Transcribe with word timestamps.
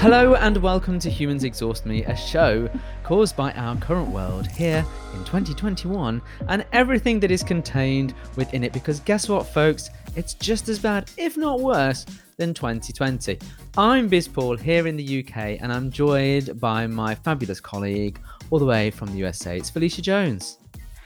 Hello 0.00 0.34
and 0.34 0.56
welcome 0.56 0.98
to 0.98 1.10
Humans 1.10 1.44
Exhaust 1.44 1.84
Me, 1.84 2.04
a 2.04 2.16
show 2.16 2.70
caused 3.04 3.36
by 3.36 3.52
our 3.52 3.76
current 3.76 4.08
world 4.08 4.46
here 4.46 4.84
in 5.12 5.18
2021 5.24 6.22
and 6.48 6.64
everything 6.72 7.20
that 7.20 7.30
is 7.30 7.42
contained 7.42 8.14
within 8.36 8.64
it. 8.64 8.72
Because 8.72 9.00
guess 9.00 9.28
what, 9.28 9.46
folks? 9.46 9.90
It's 10.16 10.32
just 10.34 10.70
as 10.70 10.78
bad, 10.78 11.10
if 11.18 11.36
not 11.36 11.60
worse, 11.60 12.06
than 12.38 12.54
2020. 12.54 13.38
I'm 13.76 14.08
Biz 14.08 14.28
Paul 14.28 14.56
here 14.56 14.86
in 14.86 14.96
the 14.96 15.20
UK 15.22 15.58
and 15.60 15.70
I'm 15.70 15.90
joined 15.90 16.58
by 16.58 16.86
my 16.86 17.14
fabulous 17.14 17.60
colleague 17.60 18.18
all 18.50 18.58
the 18.58 18.64
way 18.64 18.90
from 18.90 19.08
the 19.08 19.18
USA. 19.18 19.58
It's 19.58 19.68
Felicia 19.68 20.00
Jones. 20.00 20.56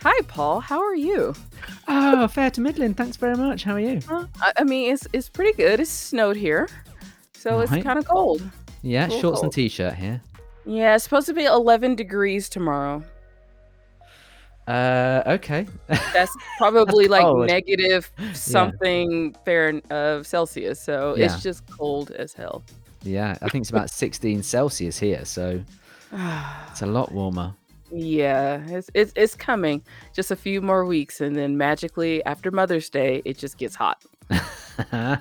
Hi, 0.03 0.21
Paul. 0.29 0.61
How 0.61 0.81
are 0.81 0.95
you? 0.95 1.35
Oh, 1.89 2.29
fair 2.29 2.51
to 2.53 2.61
middling. 2.61 2.95
Thanks 2.95 3.17
very 3.17 3.37
much. 3.37 3.65
How 3.65 3.73
are 3.75 3.81
you? 3.81 4.01
Uh, 4.09 4.27
I, 4.57 4.63
mean, 4.63 4.93
it's 4.93 5.09
it's 5.13 5.29
pretty 5.29 5.57
good. 5.57 5.81
It's 5.81 5.91
snowed 5.91 6.37
here, 6.37 6.69
so 7.33 7.57
Right. 7.59 7.73
it's 7.73 7.83
kind 7.85 7.99
of 7.99 8.07
cold. 8.07 8.43
Yeah, 8.87 9.09
Cool, 9.09 9.21
shorts 9.21 9.41
and 9.43 9.51
cool. 9.51 9.55
t-shirt 9.55 9.95
here. 9.95 10.21
Yeah, 10.67 10.95
it's 10.95 11.05
supposed 11.05 11.27
to 11.29 11.35
be 11.35 11.45
11 11.45 11.95
degrees 11.97 12.49
tomorrow. 12.51 13.03
Uh, 14.67 15.23
okay. 15.27 15.67
That's 15.89 16.35
probably 16.59 17.07
like 17.17 17.23
cold. 17.23 17.47
negative 17.49 18.11
something 18.35 19.35
Fahrenheit 19.45 19.91
of 19.93 20.27
Celsius. 20.27 20.81
So 20.81 21.15
Yeah. 21.17 21.27
it's 21.27 21.43
just 21.43 21.65
cold 21.71 22.11
as 22.13 22.33
hell. 22.33 22.63
yeah, 23.03 23.37
I 23.43 23.49
think 23.49 23.63
it's 23.63 23.71
about 23.71 23.91
16 24.05 24.43
Celsius 24.43 24.99
here, 24.99 25.25
so 25.25 25.61
it's 26.71 26.83
a 26.83 26.87
lot 26.87 27.13
warmer. 27.13 27.55
yeah, 27.91 28.63
it's, 28.69 28.89
it's 28.95 29.13
it's 29.17 29.35
coming. 29.35 29.83
Just 30.15 30.31
a 30.31 30.37
few 30.37 30.63
more 30.63 30.85
weeks, 30.87 31.21
and 31.21 31.37
then 31.37 31.57
magically 31.59 32.25
after 32.25 32.51
Mother's 32.51 32.89
Day, 32.89 33.21
it 33.27 33.37
just 33.39 33.59
gets 33.59 33.75
hot. 33.77 34.03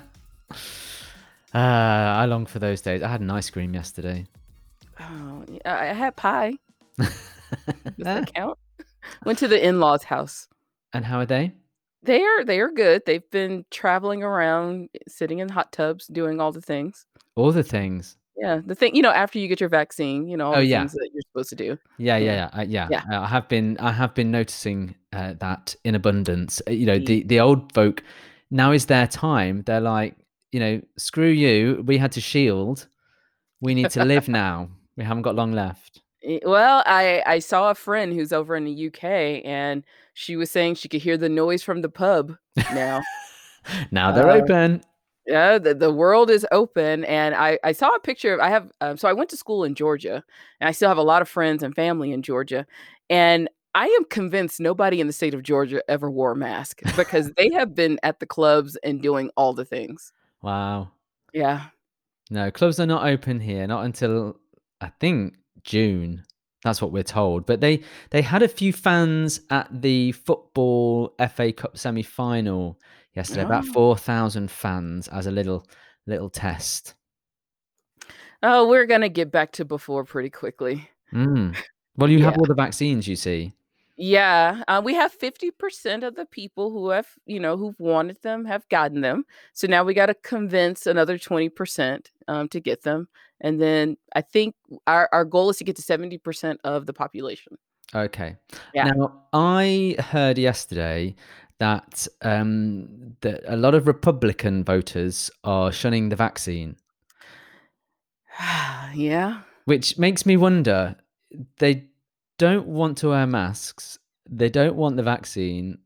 uh, 1.54 1.58
I 1.58 2.24
long 2.26 2.46
for 2.46 2.58
those 2.58 2.80
days. 2.80 3.02
I 3.02 3.08
had 3.08 3.20
an 3.20 3.30
ice 3.30 3.50
cream 3.50 3.74
yesterday. 3.74 4.26
Oh, 5.00 5.44
I 5.64 5.86
had 5.86 6.16
pie. 6.16 6.54
Does 6.98 7.10
that 7.98 8.32
count? 8.34 8.58
Went 9.24 9.38
to 9.40 9.48
the 9.48 9.64
in-laws' 9.66 10.04
house. 10.04 10.48
And 10.92 11.04
how 11.04 11.18
are 11.18 11.26
they? 11.26 11.52
They 12.02 12.22
are 12.22 12.44
they 12.44 12.60
are 12.60 12.70
good. 12.70 13.02
They've 13.06 13.28
been 13.30 13.64
traveling 13.70 14.22
around, 14.22 14.90
sitting 15.08 15.38
in 15.38 15.48
hot 15.48 15.72
tubs, 15.72 16.06
doing 16.06 16.40
all 16.40 16.52
the 16.52 16.60
things. 16.60 17.06
All 17.34 17.50
the 17.50 17.62
things. 17.62 18.16
Yeah, 18.36 18.60
the 18.64 18.74
thing 18.74 18.94
you 18.94 19.02
know 19.02 19.10
after 19.10 19.38
you 19.38 19.48
get 19.48 19.60
your 19.60 19.68
vaccine, 19.70 20.28
you 20.28 20.36
know 20.36 20.48
all 20.48 20.54
Oh, 20.56 20.60
the 20.60 20.66
yeah. 20.66 20.80
things 20.80 20.92
that 20.92 21.08
you're 21.12 21.22
supposed 21.32 21.48
to 21.50 21.56
do. 21.56 21.78
Yeah, 21.98 22.16
yeah, 22.18 22.24
Yeah. 22.24 22.50
yeah, 22.54 22.60
uh, 22.60 22.64
yeah. 22.64 22.88
Yeah. 22.90 23.18
Uh, 23.18 23.22
I 23.22 23.26
have 23.28 23.48
been, 23.48 23.76
I 23.80 23.92
have 23.92 24.14
been 24.14 24.30
noticing 24.30 24.94
uh, 25.12 25.34
that 25.38 25.74
in 25.84 25.94
abundance. 25.94 26.60
Uh, 26.68 26.72
You 26.72 26.86
know, 26.86 26.98
the 26.98 27.22
the 27.24 27.40
old 27.40 27.72
folk. 27.72 28.02
Now 28.50 28.72
is 28.72 28.86
their 28.86 29.06
time. 29.06 29.62
They're 29.62 29.80
like, 29.80 30.14
you 30.54 30.60
know, 30.60 30.80
screw 30.96 31.28
you. 31.30 31.82
We 31.84 31.98
had 31.98 32.12
to 32.12 32.20
shield. 32.20 32.86
We 33.60 33.74
need 33.74 33.90
to 33.90 34.04
live 34.04 34.28
now. 34.44 34.68
We 34.96 35.02
haven't 35.02 35.22
got 35.24 35.34
long 35.34 35.50
left. 35.52 36.00
Eh, 36.22 36.38
Well, 36.44 36.84
I 36.86 37.22
I 37.26 37.40
saw 37.40 37.70
a 37.70 37.74
friend 37.74 38.12
who's 38.14 38.32
over 38.32 38.54
in 38.54 38.64
the 38.64 38.86
UK, 38.86 39.02
and 39.44 39.82
she 40.14 40.36
was 40.36 40.52
saying 40.52 40.76
she 40.76 40.88
could 40.88 41.02
hear 41.02 41.16
the 41.18 41.28
noise 41.28 41.64
from 41.64 41.82
the 41.82 41.88
pub 41.88 42.36
now. 42.72 43.02
Now 43.90 44.12
they're 44.12 44.30
Uh, 44.30 44.42
open. 44.42 44.84
yeah, 45.26 45.58
the, 45.58 45.74
the 45.74 45.90
world 45.90 46.30
is 46.30 46.46
open, 46.52 47.04
and 47.04 47.34
I 47.34 47.58
I 47.64 47.72
saw 47.72 47.88
a 47.96 47.98
picture. 47.98 48.34
Of, 48.34 48.40
I 48.40 48.50
have 48.50 48.70
um, 48.80 48.96
so 48.96 49.08
I 49.08 49.12
went 49.18 49.30
to 49.30 49.36
school 49.36 49.64
in 49.64 49.74
Georgia, 49.74 50.22
and 50.60 50.68
I 50.68 50.72
still 50.72 50.88
have 50.88 50.98
a 51.04 51.10
lot 51.12 51.22
of 51.22 51.28
friends 51.28 51.62
and 51.64 51.74
family 51.74 52.12
in 52.12 52.22
Georgia, 52.22 52.64
and 53.10 53.48
I 53.74 53.86
am 53.98 54.04
convinced 54.04 54.60
nobody 54.60 55.00
in 55.00 55.08
the 55.08 55.12
state 55.20 55.34
of 55.34 55.42
Georgia 55.42 55.80
ever 55.88 56.08
wore 56.10 56.32
a 56.32 56.36
mask 56.36 56.74
because 56.96 57.32
they 57.38 57.50
have 57.58 57.74
been 57.74 57.98
at 58.02 58.20
the 58.20 58.26
clubs 58.26 58.76
and 58.84 59.02
doing 59.02 59.30
all 59.36 59.52
the 59.54 59.64
things. 59.64 60.12
Wow. 60.44 60.90
Yeah. 61.32 61.64
No, 62.30 62.50
clubs 62.50 62.78
are 62.78 62.86
not 62.86 63.06
open 63.06 63.40
here, 63.40 63.66
not 63.66 63.84
until 63.86 64.36
I 64.80 64.90
think 65.00 65.36
June. 65.62 66.22
That's 66.64 66.80
what 66.82 66.92
we're 66.92 67.02
told. 67.02 67.46
But 67.46 67.60
they 67.60 67.82
they 68.10 68.20
had 68.22 68.42
a 68.42 68.48
few 68.48 68.72
fans 68.72 69.40
at 69.50 69.68
the 69.82 70.12
football 70.12 71.14
FA 71.34 71.52
Cup 71.52 71.76
semi 71.78 72.02
final 72.02 72.78
yesterday. 73.14 73.42
About 73.42 73.64
Oh. 73.68 73.72
four 73.72 73.96
thousand 73.96 74.50
fans 74.50 75.08
as 75.08 75.26
a 75.26 75.30
little 75.30 75.66
little 76.06 76.28
test. 76.30 76.94
Oh, 78.42 78.68
we're 78.68 78.86
gonna 78.86 79.08
get 79.08 79.30
back 79.32 79.52
to 79.52 79.64
before 79.64 80.04
pretty 80.04 80.30
quickly. 80.30 80.88
Mm. 81.12 81.56
Well, 81.96 82.10
you 82.10 82.22
have 82.24 82.36
all 82.38 82.44
the 82.46 82.54
vaccines, 82.54 83.06
you 83.08 83.16
see. 83.16 83.52
Yeah, 83.96 84.64
uh, 84.66 84.82
we 84.84 84.94
have 84.94 85.16
50% 85.16 86.02
of 86.02 86.16
the 86.16 86.26
people 86.26 86.72
who 86.72 86.90
have, 86.90 87.06
you 87.26 87.38
know, 87.38 87.56
who've 87.56 87.78
wanted 87.78 88.20
them 88.22 88.44
have 88.44 88.68
gotten 88.68 89.02
them. 89.02 89.24
So 89.52 89.68
now 89.68 89.84
we 89.84 89.94
got 89.94 90.06
to 90.06 90.14
convince 90.14 90.86
another 90.86 91.16
20% 91.16 92.06
um, 92.26 92.48
to 92.48 92.60
get 92.60 92.82
them. 92.82 93.08
And 93.40 93.60
then 93.60 93.96
I 94.14 94.22
think 94.22 94.56
our, 94.88 95.08
our 95.12 95.24
goal 95.24 95.50
is 95.50 95.58
to 95.58 95.64
get 95.64 95.76
to 95.76 95.82
70% 95.82 96.56
of 96.64 96.86
the 96.86 96.92
population. 96.92 97.56
Okay. 97.94 98.36
Yeah. 98.74 98.90
Now, 98.90 99.22
I 99.32 99.94
heard 99.98 100.38
yesterday 100.38 101.14
that 101.58 102.08
um, 102.22 103.16
that 103.20 103.42
a 103.46 103.56
lot 103.56 103.74
of 103.74 103.86
Republican 103.86 104.64
voters 104.64 105.30
are 105.44 105.70
shunning 105.70 106.08
the 106.08 106.16
vaccine. 106.16 106.76
yeah. 108.94 109.42
Which 109.66 109.98
makes 109.98 110.26
me 110.26 110.36
wonder 110.36 110.96
they 111.58 111.86
don't 112.38 112.66
want 112.66 112.98
to 112.98 113.08
wear 113.08 113.26
masks, 113.26 113.98
they 114.28 114.48
don't 114.50 114.76
want 114.76 114.96
the 114.96 115.02
vaccine. 115.02 115.78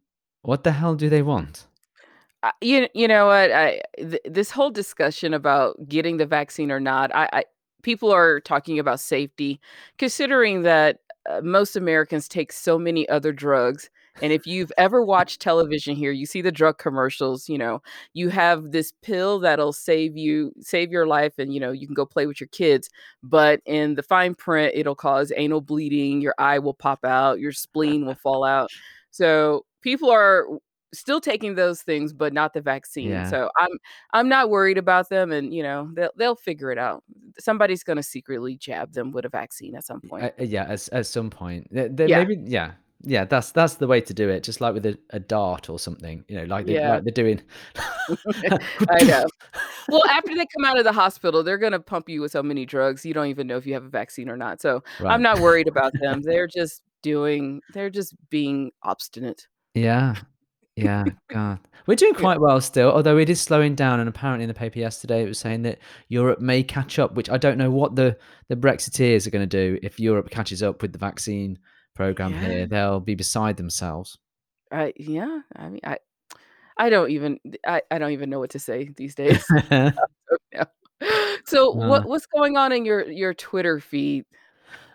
What 0.42 0.64
the 0.64 0.72
hell 0.72 0.94
do 0.94 1.09
they 1.09 1.22
want? 1.22 1.66
I- 2.42 2.53
You, 2.62 2.88
you 2.94 3.09
know 3.09 3.26
what? 3.26 3.50
I, 3.53 3.81
th- 3.98 4.22
this 4.25 4.50
whole 4.50 4.70
discussion 4.70 5.34
about 5.34 5.88
getting 5.88 6.16
the 6.19 6.26
vaccine 6.26 6.70
or 6.70 6.81
not, 6.81 7.14
I, 7.14 7.28
I 7.32 7.44
people 7.82 8.12
are 8.12 8.41
talking 8.41 8.78
about 8.78 9.00
safety, 9.00 9.60
considering 9.98 10.62
that 10.62 11.00
uh, 11.28 11.41
most 11.42 11.76
Americans 11.76 12.28
take 12.28 12.53
so 12.53 12.78
many 12.78 13.09
other 13.09 13.32
drugs. 13.32 13.91
And 14.22 14.32
if 14.32 14.46
you've 14.46 14.72
ever 14.78 15.04
watched 15.04 15.40
television 15.40 15.94
here, 15.94 16.12
you 16.12 16.26
see 16.26 16.42
the 16.42 16.52
drug 16.52 16.78
commercials. 16.78 17.48
You 17.48 17.58
know, 17.58 17.82
you 18.14 18.28
have 18.30 18.72
this 18.72 18.92
pill 19.02 19.38
that'll 19.40 19.72
save 19.72 20.16
you, 20.16 20.52
save 20.60 20.90
your 20.90 21.06
life, 21.06 21.38
and 21.38 21.52
you 21.52 21.60
know 21.60 21.72
you 21.72 21.86
can 21.86 21.94
go 21.94 22.06
play 22.06 22.26
with 22.26 22.40
your 22.40 22.48
kids. 22.48 22.90
But 23.22 23.60
in 23.66 23.94
the 23.94 24.02
fine 24.02 24.34
print, 24.34 24.72
it'll 24.74 24.94
cause 24.94 25.32
anal 25.36 25.60
bleeding. 25.60 26.20
Your 26.20 26.34
eye 26.38 26.58
will 26.58 26.74
pop 26.74 27.04
out. 27.04 27.40
Your 27.40 27.52
spleen 27.52 28.06
will 28.06 28.14
fall 28.14 28.44
out. 28.44 28.70
So 29.10 29.64
people 29.82 30.10
are 30.10 30.46
still 30.94 31.20
taking 31.20 31.54
those 31.54 31.82
things, 31.82 32.12
but 32.12 32.32
not 32.32 32.54
the 32.54 32.60
vaccine. 32.60 33.10
Yeah. 33.10 33.28
So 33.28 33.50
I'm 33.58 33.70
I'm 34.12 34.28
not 34.28 34.50
worried 34.50 34.78
about 34.78 35.08
them, 35.08 35.32
and 35.32 35.52
you 35.52 35.62
know 35.62 35.90
they'll 35.94 36.10
they'll 36.16 36.36
figure 36.36 36.70
it 36.70 36.78
out. 36.78 37.04
Somebody's 37.38 37.84
gonna 37.84 38.02
secretly 38.02 38.56
jab 38.56 38.92
them 38.92 39.12
with 39.12 39.24
a 39.24 39.28
vaccine 39.28 39.74
at 39.76 39.84
some 39.84 40.00
point. 40.00 40.24
Uh, 40.24 40.30
yeah, 40.44 40.64
at, 40.64 40.88
at 40.92 41.06
some 41.06 41.30
point. 41.30 41.68
They, 41.70 41.88
they 41.88 42.06
Yeah. 42.06 42.18
maybe 42.18 42.42
yeah. 42.44 42.72
Yeah, 43.03 43.25
that's 43.25 43.53
that's 43.53 43.75
the 43.75 43.86
way 43.86 44.00
to 44.00 44.12
do 44.12 44.28
it. 44.28 44.42
Just 44.42 44.60
like 44.60 44.75
with 44.75 44.84
a, 44.84 44.98
a 45.10 45.20
dart 45.20 45.70
or 45.70 45.78
something, 45.78 46.25
you 46.28 46.36
know, 46.36 46.44
like 46.44 46.66
they 46.66 46.75
Yeah. 46.75 46.94
like 46.94 47.04
they're 47.04 47.12
doing. 47.12 47.41
I 48.91 49.04
know. 49.04 49.25
well, 49.88 50.04
after 50.09 50.34
they 50.34 50.47
come 50.56 50.64
out 50.64 50.78
of 50.78 50.84
the 50.84 50.92
hospital, 50.92 51.42
they're 51.42 51.59
gonna 51.59 51.78
pump 51.81 52.09
you 52.09 52.20
with 52.20 52.32
so 52.32 52.42
many 52.42 52.66
drugs 52.66 53.06
you 53.06 53.14
don't 53.14 53.28
even 53.28 53.47
know 53.47 53.56
if 53.56 53.66
you 53.66 53.75
have 53.75 53.84
a 53.84 53.88
vaccine 53.88 54.28
or 54.28 54.36
not. 54.36 54.60
So 54.60 54.82
Right. 55.00 55.12
I'm 55.12 55.22
not 55.22 55.38
worried 55.41 55.69
about 55.69 55.92
them. 56.00 56.22
They're 56.22 56.48
just 56.48 56.82
doing. 57.03 57.60
They're 57.72 57.91
just 57.91 58.14
being 58.31 58.72
obstinate. 58.82 59.47
Yeah. 59.75 60.16
Yeah, 60.75 61.06
God. 61.28 61.59
We're 61.88 61.97
doing 61.97 62.15
quite 62.15 62.41
well 62.41 62.60
still, 62.60 62.92
although 62.92 63.19
it 63.19 63.28
is 63.28 63.41
slowing 63.41 63.75
down. 63.75 63.98
And 63.98 64.09
apparently, 64.09 64.44
in 64.44 64.48
the 64.48 64.54
paper 64.54 64.78
yesterday, 64.78 65.25
it 65.25 65.28
was 65.28 65.38
saying 65.38 65.62
that 65.62 65.78
Europe 66.09 66.41
may 66.41 66.62
catch 66.62 67.00
up, 67.00 67.15
which 67.15 67.28
I 67.28 67.36
don't 67.36 67.59
know 67.59 67.70
what 67.70 67.97
the, 67.97 68.16
the 68.47 68.54
Brexiteers 68.54 69.26
are 69.26 69.30
going 69.30 69.48
to 69.48 69.72
do 69.75 69.80
if 69.82 69.98
Europe 69.98 70.30
catches 70.30 70.62
up 70.62 70.80
with 70.80 70.92
the 70.92 70.98
vaccine 70.98 71.59
program 71.98 72.32
Yeah. 72.32 72.41
here. 72.48 72.66
They'll 72.66 73.00
be 73.00 73.14
beside 73.16 73.56
themselves. 73.56 74.19
I 74.72 74.92
yeah. 74.97 75.41
I 75.56 75.69
mean, 75.69 75.81
I 75.84 75.97
I 76.76 76.91
don't 76.91 77.10
even 77.10 77.41
I, 77.66 77.82
I 77.91 77.98
don't 77.98 78.12
even 78.12 78.31
know 78.31 78.38
what 78.38 78.50
to 78.50 78.59
say 78.59 78.88
these 78.97 79.14
days. 79.22 79.44
Yeah. 79.70 79.91
So 81.47 81.59
Uh. 81.72 81.88
what 81.91 82.03
what's 82.10 82.27
going 82.27 82.56
on 82.56 82.72
in 82.72 82.84
your 82.84 83.00
your 83.10 83.34
Twitter 83.34 83.80
feed? 83.80 84.24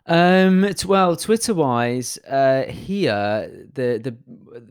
Um. 0.06 0.68
Well, 0.86 1.16
Twitter-wise, 1.16 2.18
uh, 2.28 2.64
here 2.70 3.50
the 3.74 4.00
the 4.04 4.14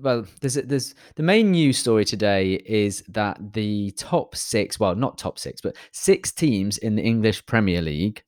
well, 0.00 0.26
there's 0.43 0.58
a- 0.58 0.67
there's 0.70 0.94
the 1.17 1.23
main 1.23 1.50
news 1.52 1.79
story 1.79 2.05
today 2.05 2.61
is 2.67 3.02
that 3.08 3.37
the 3.55 3.93
top 3.96 4.37
six, 4.37 4.79
well, 4.79 4.94
not 4.94 5.17
top 5.17 5.38
six, 5.38 5.62
but 5.62 5.75
six 5.93 6.32
teams 6.32 6.76
in 6.79 6.96
the 6.96 7.02
English 7.02 7.46
Premier 7.46 7.81
League, 7.81 8.23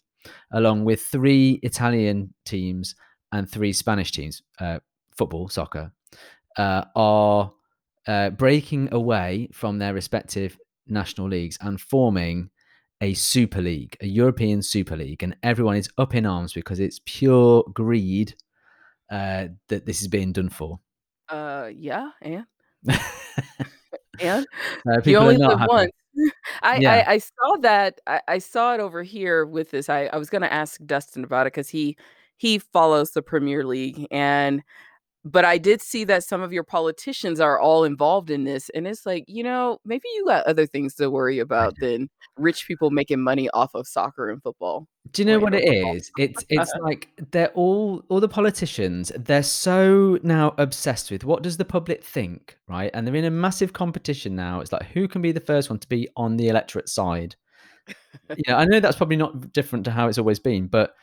along 0.51 0.87
with 0.87 1.03
three 1.03 1.61
Italian 1.63 2.33
teams 2.47 2.95
and 3.35 3.51
three 3.51 3.73
Spanish 3.73 4.13
teams, 4.13 4.43
uh, 4.61 4.79
football, 5.11 5.49
soccer, 5.49 5.93
uh, 6.57 6.85
are 6.95 7.53
uh, 8.07 8.31
breaking 8.31 8.89
away 8.95 9.49
from 9.53 9.79
their 9.79 9.93
respective 9.93 10.57
national 10.87 11.29
leagues 11.29 11.59
and 11.61 11.81
forming 11.81 12.51
a 13.01 13.13
super 13.15 13.61
league, 13.61 13.97
a 14.01 14.07
European 14.07 14.63
super 14.63 14.97
league, 14.97 15.23
and 15.23 15.37
everyone 15.43 15.77
is 15.77 15.89
up 15.99 16.15
in 16.15 16.25
arms 16.25 16.53
because 16.53 16.79
it's 16.79 17.01
pure 17.05 17.65
greed 17.75 18.35
uh, 19.11 19.49
that 19.69 19.85
this 19.85 20.01
is 20.01 20.07
being 20.07 20.33
done 20.33 20.49
for. 20.49 20.79
Uh, 21.29 21.71
yeah, 21.75 22.11
and 22.23 22.45
Uh, 24.87 24.93
and 24.95 25.03
people 25.03 25.11
you 25.11 25.19
only 25.19 25.37
live 25.37 25.59
happy. 25.59 25.73
once. 25.73 25.93
I 26.63 26.79
Yeah. 26.79 26.93
I 26.93 27.13
I 27.15 27.19
saw 27.19 27.57
that 27.63 28.01
I 28.07 28.21
I 28.29 28.39
saw 28.39 28.75
it 28.75 28.81
over 28.81 29.03
here 29.03 29.45
with 29.45 29.73
this 29.73 29.89
I 29.89 30.05
I 30.05 30.19
was 30.19 30.31
gonna 30.31 30.47
ask 30.47 30.81
Dustin 30.87 31.25
about 31.25 31.49
it 31.49 31.53
because 31.53 31.69
he 31.69 31.97
he 32.45 32.59
follows 32.59 33.13
the 33.13 33.23
Premier 33.23 33.65
League, 33.65 34.07
and 34.11 34.63
but 35.25 35.47
I 35.47 35.57
did 35.57 35.81
see 35.81 36.05
that 36.05 36.23
some 36.23 36.43
of 36.43 36.53
your 36.53 36.63
politicians 36.63 37.41
are 37.41 37.59
all 37.59 37.85
involved 37.85 38.29
in 38.29 38.45
this, 38.45 38.69
and 38.75 38.87
it's 38.87 39.07
like, 39.07 39.25
you 39.27 39.43
know, 39.43 39.79
maybe 39.87 40.03
you 40.15 40.27
got 40.27 40.45
other 40.45 40.67
things 40.67 40.95
to 40.97 41.11
worry 41.11 41.39
about 41.39 41.75
than 41.81 42.11
rich 42.39 42.67
people 42.69 42.91
making 42.91 43.23
money 43.23 43.49
off 43.55 43.71
of 43.75 43.87
soccer 43.87 44.29
and 44.29 44.43
football, 44.43 44.87
Do 45.13 45.23
you 45.23 45.27
know 45.27 45.39
what 45.39 45.55
it 45.55 45.67
football. 45.67 45.97
is? 45.97 46.11
It's 46.19 46.45
it's 46.51 46.71
like 46.83 47.09
they're 47.31 47.53
all 47.55 48.03
all 48.11 48.21
the 48.21 48.29
politicians, 48.29 49.11
they're 49.17 49.43
so 49.43 50.19
now 50.23 50.55
obsessed 50.59 51.11
with 51.11 51.25
what 51.25 51.43
does 51.43 51.57
the 51.57 51.65
public 51.65 52.05
think, 52.05 52.59
right? 52.69 52.91
And 52.93 53.07
they're 53.07 53.15
in 53.15 53.25
a 53.25 53.31
massive 53.31 53.73
competition 53.73 54.37
now. 54.37 54.61
It's 54.61 54.71
like 54.71 54.85
who 54.89 55.09
can 55.09 55.23
be 55.23 55.33
the 55.33 55.41
first 55.41 55.71
one 55.71 55.79
to 55.79 55.89
be 55.89 56.11
on 56.15 56.37
the 56.37 56.49
electorate 56.49 56.91
side? 56.91 57.37
Yeah, 58.47 58.57
I 58.57 58.65
know 58.65 58.81
that's 58.81 58.97
probably 58.97 59.17
not 59.17 59.53
different 59.53 59.85
to 59.85 59.91
how 59.91 60.09
it's 60.09 60.19
always 60.19 60.39
been, 60.39 60.67
but 60.69 60.95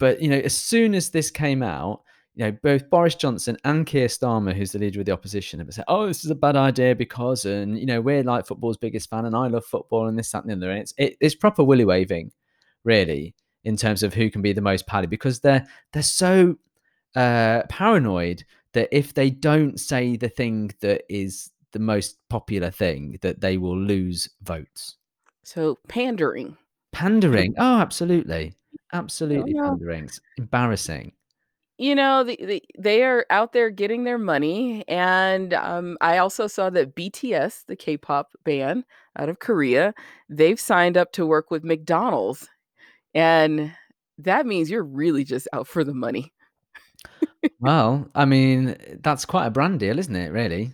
but, 0.00 0.20
you 0.20 0.28
know, 0.28 0.38
as 0.38 0.56
soon 0.56 0.94
as 0.96 1.10
this 1.10 1.30
came 1.30 1.62
out, 1.62 2.02
you 2.34 2.44
know, 2.44 2.52
both 2.62 2.90
Boris 2.90 3.14
Johnson 3.14 3.56
and 3.64 3.86
Keir 3.86 4.06
Starmer, 4.08 4.54
who's 4.54 4.72
the 4.72 4.78
leader 4.78 5.00
of 5.00 5.06
the 5.06 5.12
opposition, 5.12 5.60
have 5.60 5.72
said, 5.74 5.84
"Oh, 5.88 6.06
this 6.06 6.24
is 6.24 6.30
a 6.30 6.34
bad 6.34 6.56
idea 6.56 6.94
because" 6.96 7.44
and, 7.44 7.78
you 7.78 7.86
know, 7.86 8.00
"We're, 8.00 8.22
like, 8.24 8.46
football's 8.46 8.76
biggest 8.78 9.10
fan, 9.10 9.26
and 9.26 9.36
I 9.36 9.46
love 9.48 9.64
football," 9.64 10.06
and 10.08 10.18
this, 10.18 10.30
that, 10.32 10.44
and 10.44 10.50
the 10.50 10.56
other, 10.56 10.70
and 10.72 10.80
it's 10.80 10.94
it 10.98 11.16
it's 11.20 11.34
proper 11.34 11.62
willy 11.64 11.84
waving, 11.84 12.32
really, 12.84 13.34
in 13.64 13.76
terms 13.76 14.02
of 14.02 14.14
who 14.14 14.30
can 14.30 14.42
be 14.42 14.52
the 14.52 14.60
most 14.62 14.86
paddy 14.86 15.06
because 15.06 15.40
they're 15.40 15.66
they're 15.92 16.02
so, 16.02 16.56
uh, 17.16 17.62
paranoid 17.68 18.44
that 18.72 18.88
if 18.92 19.12
they 19.14 19.28
don't 19.30 19.78
say 19.80 20.16
the 20.16 20.28
thing 20.28 20.70
that 20.80 21.02
is 21.10 21.50
the 21.72 21.78
most 21.80 22.16
popular 22.30 22.70
thing, 22.70 23.18
that 23.22 23.40
they 23.40 23.56
will 23.58 23.78
lose 23.78 24.28
votes. 24.42 24.96
So, 25.42 25.78
pandering. 25.88 26.56
Pandering. 26.92 27.54
Oh, 27.58 27.78
absolutely. 27.80 28.54
Absolutely 28.92 29.54
pandering. 29.54 30.04
It's 30.04 30.20
embarrassing. 30.36 31.12
You 31.78 31.94
know, 31.94 32.24
the 32.24 32.36
the 32.44 32.62
they 32.78 33.04
are 33.04 33.24
out 33.30 33.52
there 33.54 33.70
getting 33.70 34.04
their 34.04 34.18
money, 34.18 34.84
and, 34.86 35.54
um, 35.54 35.96
I 36.02 36.18
also 36.18 36.46
saw 36.46 36.68
that 36.70 36.94
BTS, 36.94 37.64
the 37.66 37.76
K-pop 37.76 38.32
band 38.44 38.84
out 39.18 39.30
of 39.30 39.38
Korea, 39.38 39.94
they've 40.28 40.60
signed 40.60 40.98
up 40.98 41.12
to 41.12 41.24
work 41.26 41.50
with 41.50 41.64
McDonald's, 41.64 42.48
and 43.14 43.74
that 44.18 44.46
means 44.46 44.70
you're 44.70 44.84
really 44.84 45.24
just 45.24 45.48
out 45.52 45.68
for 45.68 45.84
the 45.84 45.94
money. 45.94 46.32
Well, 47.60 48.08
I 48.14 48.24
mean, 48.24 48.76
that's 49.02 49.24
quite 49.24 49.46
a 49.46 49.50
brand 49.50 49.80
deal, 49.80 49.98
isn't 49.98 50.14
it, 50.16 50.30
really? 50.32 50.72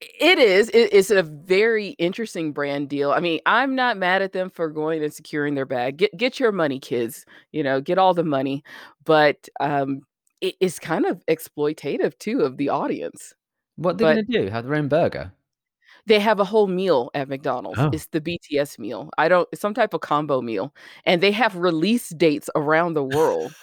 It 0.00 0.38
is. 0.38 0.70
It 0.70 0.92
it's 0.94 1.10
a 1.10 1.22
very 1.22 1.88
interesting 1.98 2.52
brand 2.52 2.88
deal. 2.88 3.12
I 3.12 3.20
mean, 3.20 3.40
I'm 3.44 3.74
not 3.74 3.98
mad 3.98 4.22
at 4.22 4.32
them 4.32 4.48
for 4.48 4.68
going 4.70 5.02
and 5.04 5.12
securing 5.12 5.54
their 5.54 5.66
bag. 5.66 5.98
Get 5.98 6.16
get 6.16 6.40
your 6.40 6.52
money, 6.52 6.78
kids, 6.80 7.26
you 7.52 7.62
know, 7.62 7.80
get 7.82 7.98
all 7.98 8.14
the 8.14 8.24
money, 8.24 8.62
but, 9.04 9.48
um, 9.60 10.00
it 10.40 10.54
is 10.60 10.78
kind 10.78 11.04
of 11.04 11.22
exploitative 11.26 12.16
too 12.18 12.40
of 12.42 12.56
the 12.56 12.70
audience. 12.70 13.34
What 13.76 13.98
they're 13.98 14.08
gonna 14.08 14.22
do? 14.22 14.46
Have 14.48 14.64
their 14.64 14.74
own 14.76 14.88
burger? 14.88 15.32
They 16.06 16.18
have 16.20 16.40
a 16.40 16.44
whole 16.44 16.66
meal 16.66 17.10
at 17.14 17.28
McDonald's. 17.28 17.78
Oh. 17.78 17.90
It's 17.92 18.06
the 18.06 18.20
BTS 18.20 18.78
meal. 18.78 19.10
I 19.18 19.28
don't 19.28 19.48
it's 19.52 19.60
some 19.60 19.74
type 19.74 19.94
of 19.94 20.00
combo 20.00 20.40
meal, 20.40 20.74
and 21.04 21.22
they 21.22 21.32
have 21.32 21.56
release 21.56 22.08
dates 22.10 22.48
around 22.56 22.94
the 22.94 23.04
world. 23.04 23.54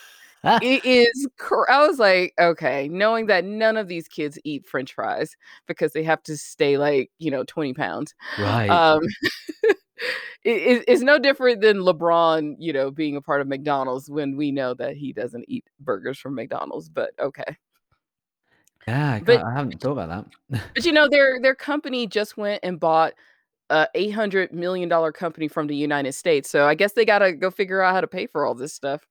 It 0.60 0.84
is 0.86 1.28
cr 1.38 1.64
I 1.70 1.86
was 1.88 2.00
like, 2.00 2.34
"Okay," 2.40 2.88
knowing 2.90 3.28
that 3.28 3.46
none 3.46 3.78
of 3.78 3.88
these 3.88 4.08
kids 4.08 4.40
eat 4.44 4.66
french 4.66 4.94
fries 4.94 5.36
because 5.68 5.94
they 5.94 6.04
have 6.04 6.24
to 6.24 6.38
stay, 6.38 6.78
like, 6.78 7.12
you 7.20 7.30
know, 7.32 7.44
20 7.44 7.74
pounds. 7.74 8.16
Right. 8.38 8.70
Um, 8.70 9.02
it 10.44 10.58
it 10.80 10.86
it's 10.88 11.02
no 11.04 11.20
different 11.20 11.62
than 11.62 11.80
LeBron, 11.80 12.56
you 12.60 12.74
know, 12.74 12.92
being 12.92 13.16
a 13.18 13.22
part 13.22 13.42
of 13.42 13.48
McDonald's 13.48 14.10
when 14.12 14.38
we 14.38 14.52
know 14.52 14.74
that 14.76 14.98
he 14.98 15.14
doesn't 15.14 15.46
eat 15.50 15.66
burgers 15.82 16.20
from 16.20 16.36
McDonald's, 16.36 16.90
but 16.90 17.12
okay. 17.20 17.58
Yeah, 18.88 19.14
I 19.14 19.20
But 19.20 19.42
I 19.44 19.54
haven't 19.54 19.82
thought 19.82 19.92
about 19.94 20.30
that. 20.50 20.62
but, 20.76 20.86
you 20.86 20.92
know, 20.92 21.08
their 21.10 21.40
their 21.42 21.56
company 21.56 22.08
just 22.08 22.38
went 22.38 22.60
and 22.64 22.80
bought 22.80 23.14
a 23.72 23.88
$800,000,000 23.96 25.12
company 25.14 25.48
from 25.48 25.68
the 25.68 25.76
United 25.76 26.14
States, 26.14 26.50
so 26.50 26.68
I 26.68 26.76
guess 26.76 26.94
they 26.94 27.06
gotta 27.06 27.34
go 27.34 27.52
figure 27.52 27.82
out 27.82 27.94
how 27.96 28.02
to 28.02 28.08
pay 28.08 28.28
for 28.28 28.46
all 28.46 28.56
this 28.56 28.74
stuff. 28.74 29.06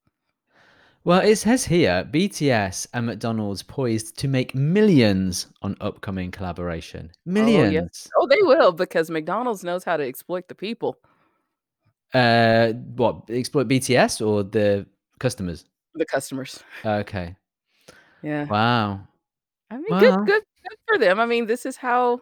Well, 1.07 1.21
it 1.21 1.37
says 1.37 1.63
here, 1.63 2.03
"BTS 2.11 2.85
and 2.93 3.05
McDonald's 3.05 3.63
poised 3.63 4.17
to 4.17 4.27
make 4.27 4.53
millions 4.53 5.47
on 5.61 5.77
upcoming 5.79 6.31
collaboration." 6.31 7.11
Oh, 7.13 7.15
yes. 7.23 7.45
Millions. 7.45 8.07
Oh, 8.17 8.27
they 8.27 8.41
will 8.41 8.73
because 8.73 9.09
McDonald's 9.09 9.63
knows 9.63 9.85
how 9.85 9.95
to 9.95 10.03
exploit 10.03 10.49
the 10.49 10.55
people. 10.55 10.97
Uh, 12.13 12.73
what, 12.73 13.21
exploit 13.29 13.69
BTS 13.69 14.19
or 14.19 14.43
the 14.43 14.85
customers? 15.17 15.63
The 15.95 16.05
customers. 16.05 16.61
Okay. 16.83 17.37
Yeah. 18.21 18.43
Wow. 18.43 19.07
I 19.71 19.77
mean, 19.77 19.87
good 19.87 20.13
good 20.25 20.43
good 20.43 20.77
for 20.89 20.97
them. 20.97 21.21
I 21.21 21.25
mean, 21.25 21.45
this 21.45 21.65
is 21.65 21.77
how 21.77 22.19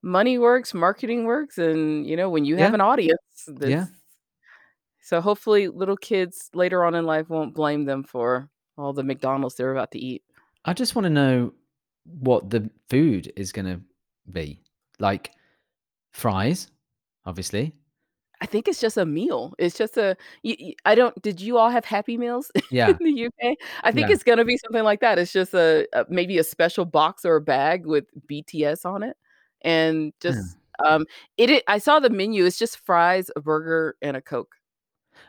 money 0.00 0.38
works, 0.38 0.72
marketing 0.72 1.26
works, 1.26 1.58
and, 1.58 2.06
you 2.06 2.16
know, 2.16 2.30
when 2.30 2.46
you 2.46 2.56
have 2.56 2.72
an 2.72 2.80
audience, 2.80 3.46
Yeah. 3.60 3.88
So 5.02 5.20
hopefully 5.20 5.68
little 5.68 5.96
kids 5.96 6.50
later 6.54 6.84
on 6.84 6.94
in 6.94 7.04
life 7.04 7.28
won't 7.28 7.54
blame 7.54 7.84
them 7.84 8.02
for 8.04 8.48
all 8.78 8.92
the 8.92 9.02
McDonald's 9.02 9.56
they're 9.56 9.72
about 9.72 9.90
to 9.92 9.98
eat. 9.98 10.22
I 10.64 10.72
just 10.72 10.94
wanna 10.94 11.10
know 11.10 11.52
what 12.04 12.50
the 12.50 12.70
food 12.88 13.32
is 13.36 13.52
gonna 13.52 13.80
be. 14.32 14.60
Like, 14.98 15.32
fries, 16.12 16.68
obviously. 17.26 17.74
I 18.40 18.46
think 18.46 18.66
it's 18.66 18.80
just 18.80 18.96
a 18.96 19.06
meal. 19.06 19.54
It's 19.58 19.76
just 19.76 19.96
a. 19.96 20.16
I 20.84 20.94
don't 20.96 21.20
did 21.22 21.40
you 21.40 21.58
all 21.58 21.70
have 21.70 21.84
Happy 21.84 22.18
Meals 22.18 22.50
yeah. 22.70 22.88
in 22.90 22.96
the 23.00 23.26
UK? 23.26 23.56
I 23.84 23.92
think 23.92 24.08
Yeah. 24.08 24.14
it's 24.14 24.24
gonna 24.24 24.44
be 24.44 24.56
something 24.58 24.82
like 24.82 25.00
that. 25.00 25.18
It's 25.18 25.32
just 25.32 25.54
a 25.54 25.86
a 25.92 26.06
maybe 26.08 26.38
a 26.38 26.44
special 26.44 26.84
box 26.84 27.24
or 27.24 27.36
a 27.36 27.40
bag 27.40 27.86
with 27.86 28.06
BTS 28.28 28.84
on 28.84 29.02
it, 29.04 29.16
and 29.62 30.12
Hmm. 30.24 30.28
just, 30.28 30.56
um, 30.84 31.06
it 31.36 31.50
i 31.68 31.74
I 31.74 31.78
saw 31.78 32.00
the 32.00 32.10
menu, 32.10 32.44
it's 32.44 32.58
just 32.58 32.78
fries, 32.78 33.30
a 33.36 33.40
burger, 33.40 33.96
and 34.02 34.16
a 34.16 34.20
Coke. 34.20 34.56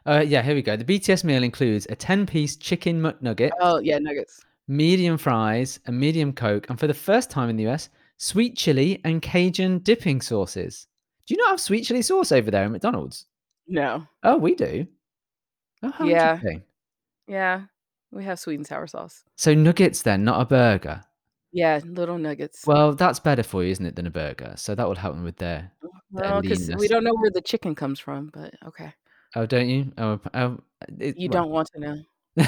Uh, 0.06 0.24
yeah, 0.26 0.42
here 0.42 0.56
we 0.56 0.62
go. 0.62 0.76
The 0.76 0.84
BTS 0.84 1.24
meal 1.24 1.44
includes 1.44 1.88
a 1.90 1.96
ten-piece 1.96 2.58
chicken 2.58 3.02
McNugget 3.02 3.52
Oh, 3.62 3.80
yeah, 3.80 4.00
nuggets. 4.00 4.44
medium 4.68 5.18
fries, 5.18 5.80
a 5.86 5.92
medium 5.92 6.34
Coke, 6.34 6.70
and 6.70 6.80
for 6.80 6.88
the 6.88 6.94
first 6.94 7.30
time 7.30 7.50
in 7.50 7.56
the 7.56 7.68
US, 7.68 7.90
sweet 8.18 8.58
chili 8.58 9.00
and 9.06 9.22
Cajun 9.22 9.80
dipping 9.80 10.20
sauces. 10.22 10.88
Do 11.26 11.34
you 11.34 11.38
not 11.42 11.52
have 11.52 11.62
sweet 11.62 11.86
chili 11.86 12.02
sauce 12.02 12.32
over 12.34 12.52
there 12.52 12.66
at 12.66 12.72
McDonald's? 12.72 13.28
No. 13.68 14.06
Oh, 14.24 14.38
we 14.38 14.56
do. 14.56 14.86
Oh, 15.84 15.92
how 15.92 16.06
Yeah. 16.06 16.34
interesting. 16.34 16.64
Yeah. 17.28 17.64
We 18.12 18.26
have 18.26 18.40
sweet 18.40 18.56
and 18.56 18.68
sour 18.68 18.88
sauce. 18.88 19.24
So 19.38 19.54
nuggets 19.54 20.02
then, 20.02 20.24
not 20.26 20.42
a 20.42 20.46
burger? 20.46 21.02
Yeah, 21.54 21.80
little 21.86 22.18
nuggets. 22.18 22.68
Well, 22.68 22.94
that's 22.94 23.20
better 23.20 23.44
for 23.44 23.64
you, 23.64 23.72
isn't 23.72 23.86
it, 23.86 23.96
than 23.96 24.08
a 24.08 24.12
burger? 24.12 24.54
So 24.58 24.76
that 24.76 24.88
would 24.88 24.98
help 24.98 25.16
them 25.16 25.24
with 25.24 25.38
their 25.38 25.72
Well, 26.12 26.42
'cause 26.44 26.70
we 26.78 26.88
don't 26.88 27.04
know 27.04 27.14
where 27.16 27.32
the 27.32 27.42
chicken 27.42 27.74
comes 27.74 28.00
from, 28.00 28.28
but 28.34 28.54
okay. 28.66 28.94
Oh, 29.36 29.46
don't 29.46 29.70
you? 29.70 29.92
Oh, 29.98 30.20
oh, 30.34 30.60
it 31.00 31.18
You 31.18 31.30
well 31.30 31.44
don't 31.44 31.52
want 31.52 31.70
to 31.74 31.80
know. 31.80 31.98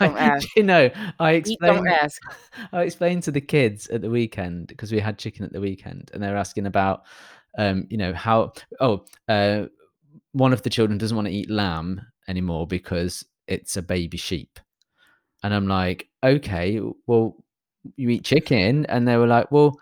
Don't 0.00 0.16
I 0.16 0.18
ask. 0.18 0.48
you 0.56 0.62
know, 0.62 0.90
I 1.18 1.32
explained 1.32 1.86
ask. 1.88 2.20
I 2.72 2.82
explained 2.82 3.22
to 3.24 3.30
the 3.30 3.40
kids 3.40 3.86
at 3.88 4.02
the 4.02 4.10
weekend 4.10 4.66
because 4.66 4.92
we 4.92 4.98
had 4.98 5.18
chicken 5.18 5.44
at 5.44 5.52
the 5.52 5.60
weekend, 5.60 6.10
and 6.12 6.22
they 6.22 6.28
were 6.28 6.36
asking 6.36 6.66
about, 6.66 7.04
um, 7.58 7.86
you 7.88 7.96
know, 7.96 8.12
how 8.12 8.52
oh, 8.80 9.04
uh, 9.28 9.66
one 10.32 10.52
of 10.52 10.62
the 10.62 10.70
children 10.70 10.98
doesn't 10.98 11.16
wanna 11.16 11.30
eat 11.30 11.50
lamb 11.50 12.00
anymore 12.28 12.66
because 12.66 13.24
it's 13.46 13.76
a 13.76 13.82
baby 13.82 14.16
sheep. 14.16 14.58
And 15.42 15.54
I'm 15.54 15.68
like, 15.68 16.08
"Okay, 16.22 16.80
well, 17.06 17.36
you 17.96 18.10
eat 18.10 18.24
chicken?" 18.24 18.84
And 18.86 19.06
they 19.06 19.16
were 19.16 19.26
like, 19.26 19.50
"Well, 19.50 19.78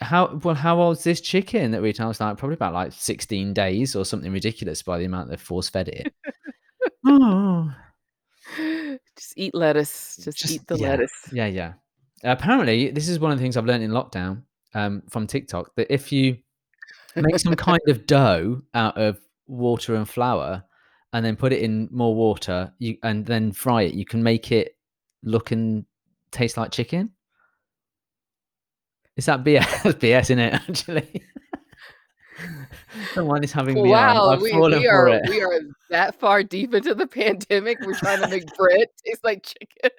how 0.00 0.40
well, 0.42 0.54
how 0.54 0.80
old's 0.80 1.04
this 1.04 1.20
chicken 1.20 1.70
that 1.72 1.82
we 1.82 1.90
eat?" 1.90 2.00
I 2.00 2.06
was 2.06 2.20
like, 2.20 2.36
"Probably 2.36 2.54
about, 2.54 2.74
like, 2.74 2.92
16 2.92 3.52
days 3.54 3.94
or 3.96 4.04
something 4.04 4.32
ridiculous 4.32 4.82
by 4.82 4.98
the 4.98 5.04
amount 5.04 5.30
they've 5.30 5.40
force-fed 5.40 5.88
it." 5.88 6.14
Oh. 7.06 7.70
Just 9.16 9.34
eat 9.36 9.54
lettuce. 9.54 10.16
Just 10.16 10.38
Just 10.38 10.52
eat 10.54 10.66
the 10.66 10.76
yeah. 10.76 10.88
lettuce. 10.88 11.28
Yeah, 11.32 11.46
yeah. 11.46 11.72
Apparently, 12.22 12.90
this 12.90 13.08
is 13.08 13.18
one 13.18 13.30
of 13.30 13.38
the 13.38 13.42
things 13.42 13.56
I've 13.56 13.66
learned 13.66 13.84
in 13.84 13.90
lockdown, 13.90 14.42
um, 14.74 15.02
from 15.10 15.26
TikTok, 15.26 15.74
that 15.76 15.92
if 15.92 16.10
you 16.10 16.38
make 17.16 17.38
some 17.38 17.54
kind 17.54 17.80
of 17.88 18.06
dough 18.06 18.62
out 18.74 18.96
of 18.96 19.18
water 19.46 19.94
and 19.94 20.08
flour 20.08 20.64
and 21.12 21.24
then 21.24 21.36
put 21.36 21.52
it 21.52 21.62
in 21.62 21.88
more 21.92 22.14
water, 22.14 22.72
you 22.78 22.96
and 23.02 23.24
then 23.26 23.52
fry 23.52 23.82
it, 23.82 23.94
you 23.94 24.04
can 24.04 24.22
make 24.22 24.50
it 24.50 24.76
look 25.22 25.50
and 25.52 25.84
taste 26.30 26.56
like 26.56 26.70
chicken. 26.70 27.10
Is 29.16 29.26
that 29.26 29.44
BS? 29.44 29.60
That's 29.82 29.96
BS, 29.96 30.20
isn't 30.22 30.38
it, 30.38 30.54
actually? 30.68 31.22
Someone 33.14 33.44
is 33.44 33.52
having 33.52 33.74
me. 33.74 33.90
Wow, 33.90 34.36
we 34.40 34.52
we 34.52 34.86
are 34.88 35.20
we 35.28 35.40
are 35.40 35.60
that 35.90 36.18
far 36.18 36.42
deep 36.42 36.74
into 36.74 36.94
the 36.94 37.06
pandemic, 37.06 37.78
we're 37.80 37.94
trying 37.94 38.20
to 38.20 38.28
make 38.28 38.44
bread 38.56 38.86
taste 39.04 39.24
like 39.24 39.44
chicken. 39.44 39.90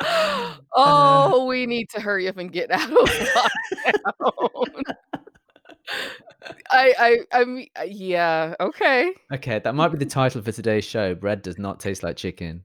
Uh 0.00 0.62
Oh, 0.76 1.46
we 1.46 1.66
need 1.66 1.88
to 1.90 2.00
hurry 2.00 2.28
up 2.28 2.36
and 2.36 2.52
get 2.52 2.70
out 2.70 2.90
of 2.90 2.96
lockdown. 2.96 4.82
I 6.70 6.94
I 6.98 7.18
I 7.32 7.44
mean, 7.44 7.68
uh, 7.78 7.84
yeah, 7.84 8.54
okay. 8.58 9.12
Okay, 9.32 9.60
that 9.60 9.74
might 9.74 9.88
be 9.88 9.98
the 9.98 10.06
title 10.06 10.42
for 10.42 10.52
today's 10.52 10.84
show. 10.84 11.14
Bread 11.14 11.42
does 11.42 11.58
not 11.58 11.78
taste 11.80 12.02
like 12.02 12.16
chicken. 12.16 12.64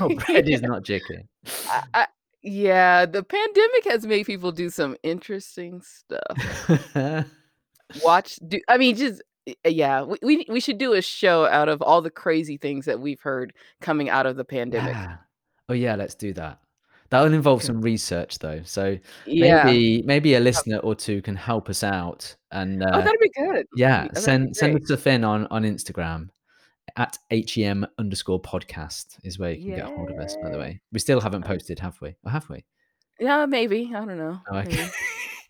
Oh, 0.00 0.14
bread 0.26 0.48
is 0.48 0.60
not 0.62 0.84
chicken. 0.84 1.28
I 1.68 1.82
I 1.94 2.06
yeah, 2.42 3.06
the 3.06 3.22
pandemic 3.22 3.84
has 3.86 4.06
made 4.06 4.26
people 4.26 4.52
do 4.52 4.68
some 4.70 4.96
interesting 5.02 5.80
stuff. 5.82 7.26
Watch 8.04 8.38
do 8.48 8.60
I 8.68 8.78
mean, 8.78 8.96
just 8.96 9.22
eh, 9.46 9.54
yeah, 9.68 10.02
we 10.02 10.16
we 10.22 10.46
we 10.48 10.60
should 10.60 10.78
do 10.78 10.94
a 10.94 11.02
show 11.02 11.46
out 11.46 11.68
of 11.68 11.82
all 11.82 12.00
the 12.00 12.10
crazy 12.10 12.56
things 12.56 12.86
that 12.86 13.00
we've 13.00 13.20
heard 13.20 13.52
coming 13.80 14.08
out 14.08 14.24
of 14.26 14.36
the 14.36 14.44
pandemic. 14.44 14.94
Yeah. 14.94 15.16
Oh, 15.68 15.74
yeah, 15.74 15.94
let's 15.94 16.14
do 16.14 16.32
that. 16.34 16.58
That'll 17.10 17.34
involve 17.34 17.62
some 17.62 17.82
research 17.82 18.38
though, 18.38 18.62
so 18.64 18.98
Yeah. 19.26 19.64
maybe 19.64 20.02
maybe 20.06 20.34
a 20.34 20.38
Uh 20.38 20.40
listener 20.40 20.78
or 20.78 20.94
2 20.94 21.20
can 21.20 21.36
help 21.36 21.68
us 21.68 21.84
out 21.84 22.34
and, 22.50 22.82
Oh, 22.82 22.86
uh, 22.86 23.00
that'd 23.02 23.20
be 23.20 23.30
good. 23.36 23.66
yeah, 23.76 24.04
oh, 24.04 24.08
that'd 24.08 24.22
send 24.22 24.56
send 24.56 24.76
us 24.76 24.86
stuff 24.86 25.06
in 25.06 25.22
on 25.22 25.46
on 25.50 25.62
Instagram 25.64 26.30
at 26.96 27.18
HEM 27.30 27.86
underscore 27.98 28.40
podcast 28.40 29.18
is 29.24 29.38
where 29.38 29.52
you 29.52 29.66
can 29.66 29.76
get 29.76 29.90
a 29.90 29.94
hold 29.94 30.10
of 30.10 30.18
us, 30.18 30.36
by 30.42 30.50
the 30.50 30.58
way. 30.58 30.80
We 30.92 30.98
still 30.98 31.20
haven't 31.20 31.44
Uh 31.44 31.48
posted, 31.48 31.78
have 31.78 32.00
we? 32.00 32.14
Or 32.24 32.30
have 32.30 32.48
we? 32.48 32.64
Yeah, 33.20 33.46
maybe, 33.46 33.92
I 33.94 34.04
don't 34.04 34.18
know, 34.18 34.40
Oh, 34.50 34.58
okay. 34.58 34.88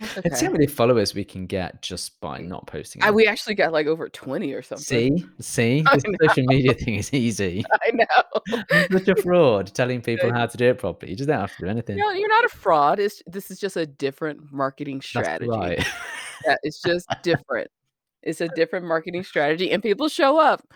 That's 0.00 0.16
Let's 0.16 0.40
see 0.40 0.46
how 0.46 0.52
many 0.52 0.66
followers 0.66 1.14
we 1.14 1.24
can 1.24 1.46
get 1.46 1.80
just 1.80 2.20
by 2.20 2.38
not 2.38 2.66
posting 2.66 3.04
I 3.04 3.12
we 3.12 3.28
actually 3.28 3.54
got, 3.54 3.72
like, 3.72 3.86
over 3.86 4.08
20 4.08 4.52
or 4.52 4.60
something. 4.60 4.82
See? 4.82 5.24
See? 5.40 5.84
I 5.86 5.94
This 5.94 6.02
know. 6.04 6.28
social 6.28 6.44
media 6.44 6.74
thing 6.74 6.96
is 6.96 7.14
easy. 7.14 7.64
I 7.72 7.90
know. 7.92 8.62
I'm 8.72 8.88
such 8.98 9.08
a 9.08 9.22
fraud 9.22 9.72
telling 9.74 10.00
people 10.02 10.32
how 10.32 10.46
to 10.46 10.56
do 10.56 10.70
it 10.70 10.78
properly. 10.78 11.12
You 11.12 11.16
just 11.16 11.28
don't 11.28 11.38
have 11.38 11.54
to 11.56 11.62
do 11.64 11.70
anything. 11.70 11.98
No, 11.98 12.10
you're 12.10 12.28
not 12.28 12.44
a 12.44 12.48
fraud, 12.48 12.98
it's 12.98 13.22
this 13.26 13.50
is 13.52 13.60
just 13.60 13.76
a 13.76 13.86
different 13.86 14.52
marketing 14.52 14.96
That's 14.98 15.06
strategy. 15.06 15.48
right. 15.50 15.86
Yeah, 16.44 16.56
it's 16.64 16.82
just 16.82 17.06
different. 17.22 17.70
It's 18.24 18.40
a 18.40 18.48
different 18.48 18.86
marketing 18.86 19.22
strategy, 19.22 19.70
and 19.70 19.80
people 19.82 20.08
show 20.08 20.36
up, 20.36 20.66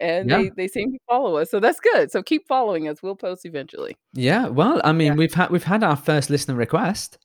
and 0.00 0.28
Yeah. 0.30 0.38
they 0.38 0.50
they 0.56 0.68
seem 0.68 0.92
to 0.92 0.98
follow 1.08 1.36
us, 1.36 1.50
so 1.50 1.60
that's 1.60 1.80
good, 1.80 2.10
so 2.10 2.22
keep 2.22 2.46
following 2.46 2.88
us, 2.88 3.02
we'll 3.02 3.16
post 3.16 3.44
eventually. 3.44 3.96
Yeah, 4.12 4.48
well, 4.48 4.80
I 4.84 4.88
Yeah. 4.88 4.92
mean, 4.92 5.16
we've 5.16 5.34
had 5.34 5.50
we've 5.50 5.64
had 5.64 5.82
our 5.84 5.96
first 5.96 6.30
listener 6.30 6.54
request. 6.54 7.18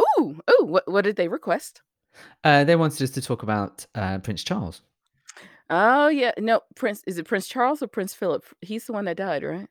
Ooh, 0.00 0.40
ooh, 0.50 0.64
what 0.64 0.90
what 0.90 1.04
did 1.04 1.16
they 1.16 1.28
request? 1.28 1.82
Uh, 2.44 2.64
they 2.64 2.76
wanted 2.76 3.02
us 3.02 3.10
to 3.10 3.20
talk 3.20 3.42
about, 3.42 3.86
uh, 3.96 4.18
Prince 4.18 4.44
Charles. 4.44 4.82
Oh, 5.70 6.08
yeah, 6.08 6.30
no, 6.38 6.60
Prince 6.76 7.02
is 7.06 7.18
it 7.18 7.26
Prince 7.26 7.48
Charles 7.48 7.82
or 7.82 7.88
Prince 7.88 8.14
Philip? 8.14 8.44
He's 8.60 8.86
the 8.86 8.92
one 8.92 9.04
that 9.06 9.16
died, 9.16 9.42
right? 9.42 9.68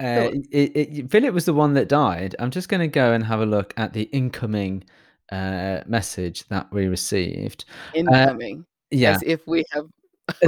Uh, 0.00 0.30
Philip. 0.30 0.44
it 0.50 0.72
it 0.76 1.10
Philip 1.10 1.34
was 1.34 1.44
the 1.44 1.52
one 1.54 1.74
that 1.74 1.88
died. 1.88 2.34
I'm 2.38 2.50
just 2.50 2.68
gonna 2.68 2.88
go 2.88 3.12
and 3.12 3.24
have 3.24 3.40
a 3.40 3.46
look 3.46 3.74
at 3.76 3.92
the 3.92 4.02
incoming, 4.04 4.84
uh, 5.32 5.80
message 5.86 6.46
that 6.48 6.72
we 6.72 6.86
received. 6.86 7.64
Uh, 7.94 7.98
Incoming, 7.98 8.66
yeah. 8.90 9.12
as 9.12 9.22
if 9.24 9.46
we 9.46 9.64
have 9.72 9.84
lots 9.84 9.84
of 9.84 9.92
them. 9.92 10.03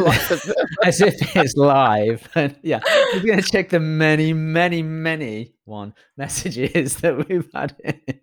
As 0.84 1.00
if 1.02 1.36
it's 1.36 1.54
live, 1.54 2.26
and 2.34 2.56
yeah, 2.62 2.80
we're 3.12 3.26
gonna 3.26 3.42
check 3.42 3.68
the 3.68 3.80
many, 3.80 4.32
many, 4.32 4.82
many 4.82 5.52
one 5.64 5.92
messages 6.16 6.96
that 6.96 7.28
we've 7.28 7.48
had 7.52 7.76
in. 7.84 8.20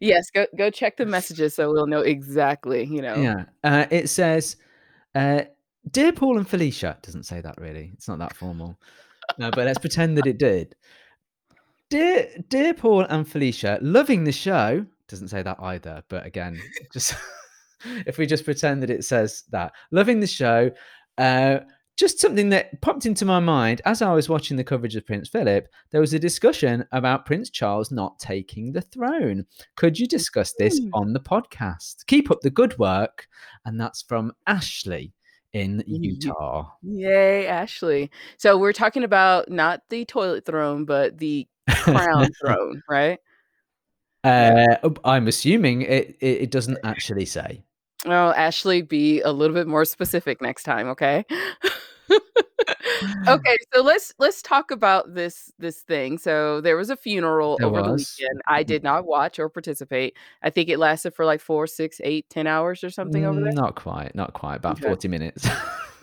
Yes, 0.00 0.30
go 0.30 0.46
go 0.56 0.70
check 0.70 0.96
the 0.96 1.06
messages 1.06 1.54
so 1.54 1.70
we'll 1.70 1.86
know 1.86 2.00
exactly, 2.00 2.84
you 2.84 3.00
know. 3.00 3.14
Yeah, 3.14 3.44
uh, 3.62 3.86
it 3.90 4.08
says, 4.08 4.56
uh, 5.14 5.42
"Dear 5.88 6.12
Paul 6.12 6.38
and 6.38 6.48
Felicia" 6.48 6.98
doesn't 7.02 7.24
say 7.24 7.40
that 7.40 7.58
really, 7.58 7.92
it's 7.94 8.08
not 8.08 8.18
that 8.18 8.34
formal. 8.34 8.76
No, 9.38 9.50
but 9.50 9.66
let's 9.66 9.78
pretend 9.78 10.18
that 10.18 10.26
it 10.26 10.38
did. 10.38 10.74
"Dear 11.90 12.28
dear 12.48 12.74
Paul 12.74 13.02
and 13.02 13.28
Felicia, 13.28 13.78
loving 13.82 14.24
the 14.24 14.32
show" 14.32 14.86
doesn't 15.06 15.28
say 15.28 15.42
that 15.42 15.58
either, 15.60 16.02
but 16.08 16.24
again, 16.26 16.58
just 16.92 17.14
if 18.06 18.18
we 18.18 18.26
just 18.26 18.44
pretend 18.44 18.82
that 18.82 18.90
it 18.90 19.04
says 19.04 19.44
that. 19.50 19.72
"Loving 19.90 20.20
the 20.20 20.26
show, 20.26 20.70
uh, 21.18 21.58
just 21.96 22.18
something 22.18 22.48
that 22.48 22.80
popped 22.80 23.04
into 23.04 23.24
my 23.26 23.38
mind 23.38 23.82
as 23.84 24.00
I 24.00 24.12
was 24.14 24.28
watching 24.28 24.56
the 24.56 24.64
coverage 24.64 24.96
of 24.96 25.04
Prince 25.06 25.28
Philip, 25.28 25.68
there 25.90 26.00
was 26.00 26.14
a 26.14 26.18
discussion 26.18 26.86
about 26.90 27.26
Prince 27.26 27.50
Charles 27.50 27.90
not 27.90 28.18
taking 28.18 28.72
the 28.72 28.80
throne. 28.80 29.44
Could 29.76 29.98
you 29.98 30.06
discuss 30.08 30.54
this 30.58 30.80
Mm. 30.80 30.90
on 30.94 31.12
the 31.12 31.20
podcast? 31.20 32.06
Keep 32.06 32.30
up 32.30 32.40
the 32.40 32.50
good 32.50 32.78
work." 32.78 33.28
And 33.66 33.78
that's 33.80 34.00
from 34.02 34.32
Ashley 34.46 35.12
in 35.52 35.84
Utah. 35.86 36.70
Yay, 36.82 37.46
Ashley. 37.46 38.10
So 38.38 38.56
we're 38.56 38.72
talking 38.72 39.04
about 39.04 39.50
not 39.50 39.82
the 39.90 40.06
toilet 40.06 40.46
throne, 40.46 40.86
but 40.86 41.18
the 41.18 41.46
crown 41.68 42.28
throne, 42.40 42.82
right? 42.88 43.18
Uh, 44.24 44.76
I'm 45.04 45.26
assuming 45.28 45.82
it 45.82 46.16
it 46.20 46.42
it 46.42 46.50
doesn't 46.50 46.78
actually 46.84 47.26
say. 47.26 47.64
Oh, 48.06 48.32
Ashley, 48.32 48.82
be 48.82 49.20
a 49.20 49.30
little 49.30 49.54
bit 49.54 49.68
more 49.68 49.84
specific 49.84 50.42
next 50.42 50.64
time, 50.64 50.88
okay? 50.88 51.24
Okay, 53.28 53.56
so 53.74 53.82
let's 53.82 54.12
let's 54.18 54.42
talk 54.42 54.70
about 54.72 55.14
this 55.14 55.52
this 55.58 55.82
thing. 55.82 56.18
So 56.18 56.60
there 56.60 56.76
was 56.76 56.90
a 56.90 56.96
funeral 56.96 57.58
There 57.58 57.68
over 57.68 57.82
the 57.82 57.92
was. 57.92 58.22
weekend. 58.22 58.40
I 58.48 58.62
did 58.64 58.82
not 58.82 59.06
watch 59.06 59.38
or 59.38 59.48
participate. 59.48 60.16
I 60.42 60.50
think 60.50 60.68
it 60.68 60.78
lasted 60.78 61.14
for 61.14 61.24
like 61.24 61.40
4, 61.40 61.66
6, 61.68 62.00
8, 62.04 62.28
10 62.30 62.46
hours 62.48 62.84
or 62.84 62.90
something 62.90 63.24
over 63.24 63.40
there? 63.40 63.54
Not 63.54 63.74
quite, 63.76 64.14
not 64.14 64.32
quite, 64.34 64.56
about 64.56 64.78
Okay. 64.80 64.94
40 64.94 65.08
minutes. 65.08 65.46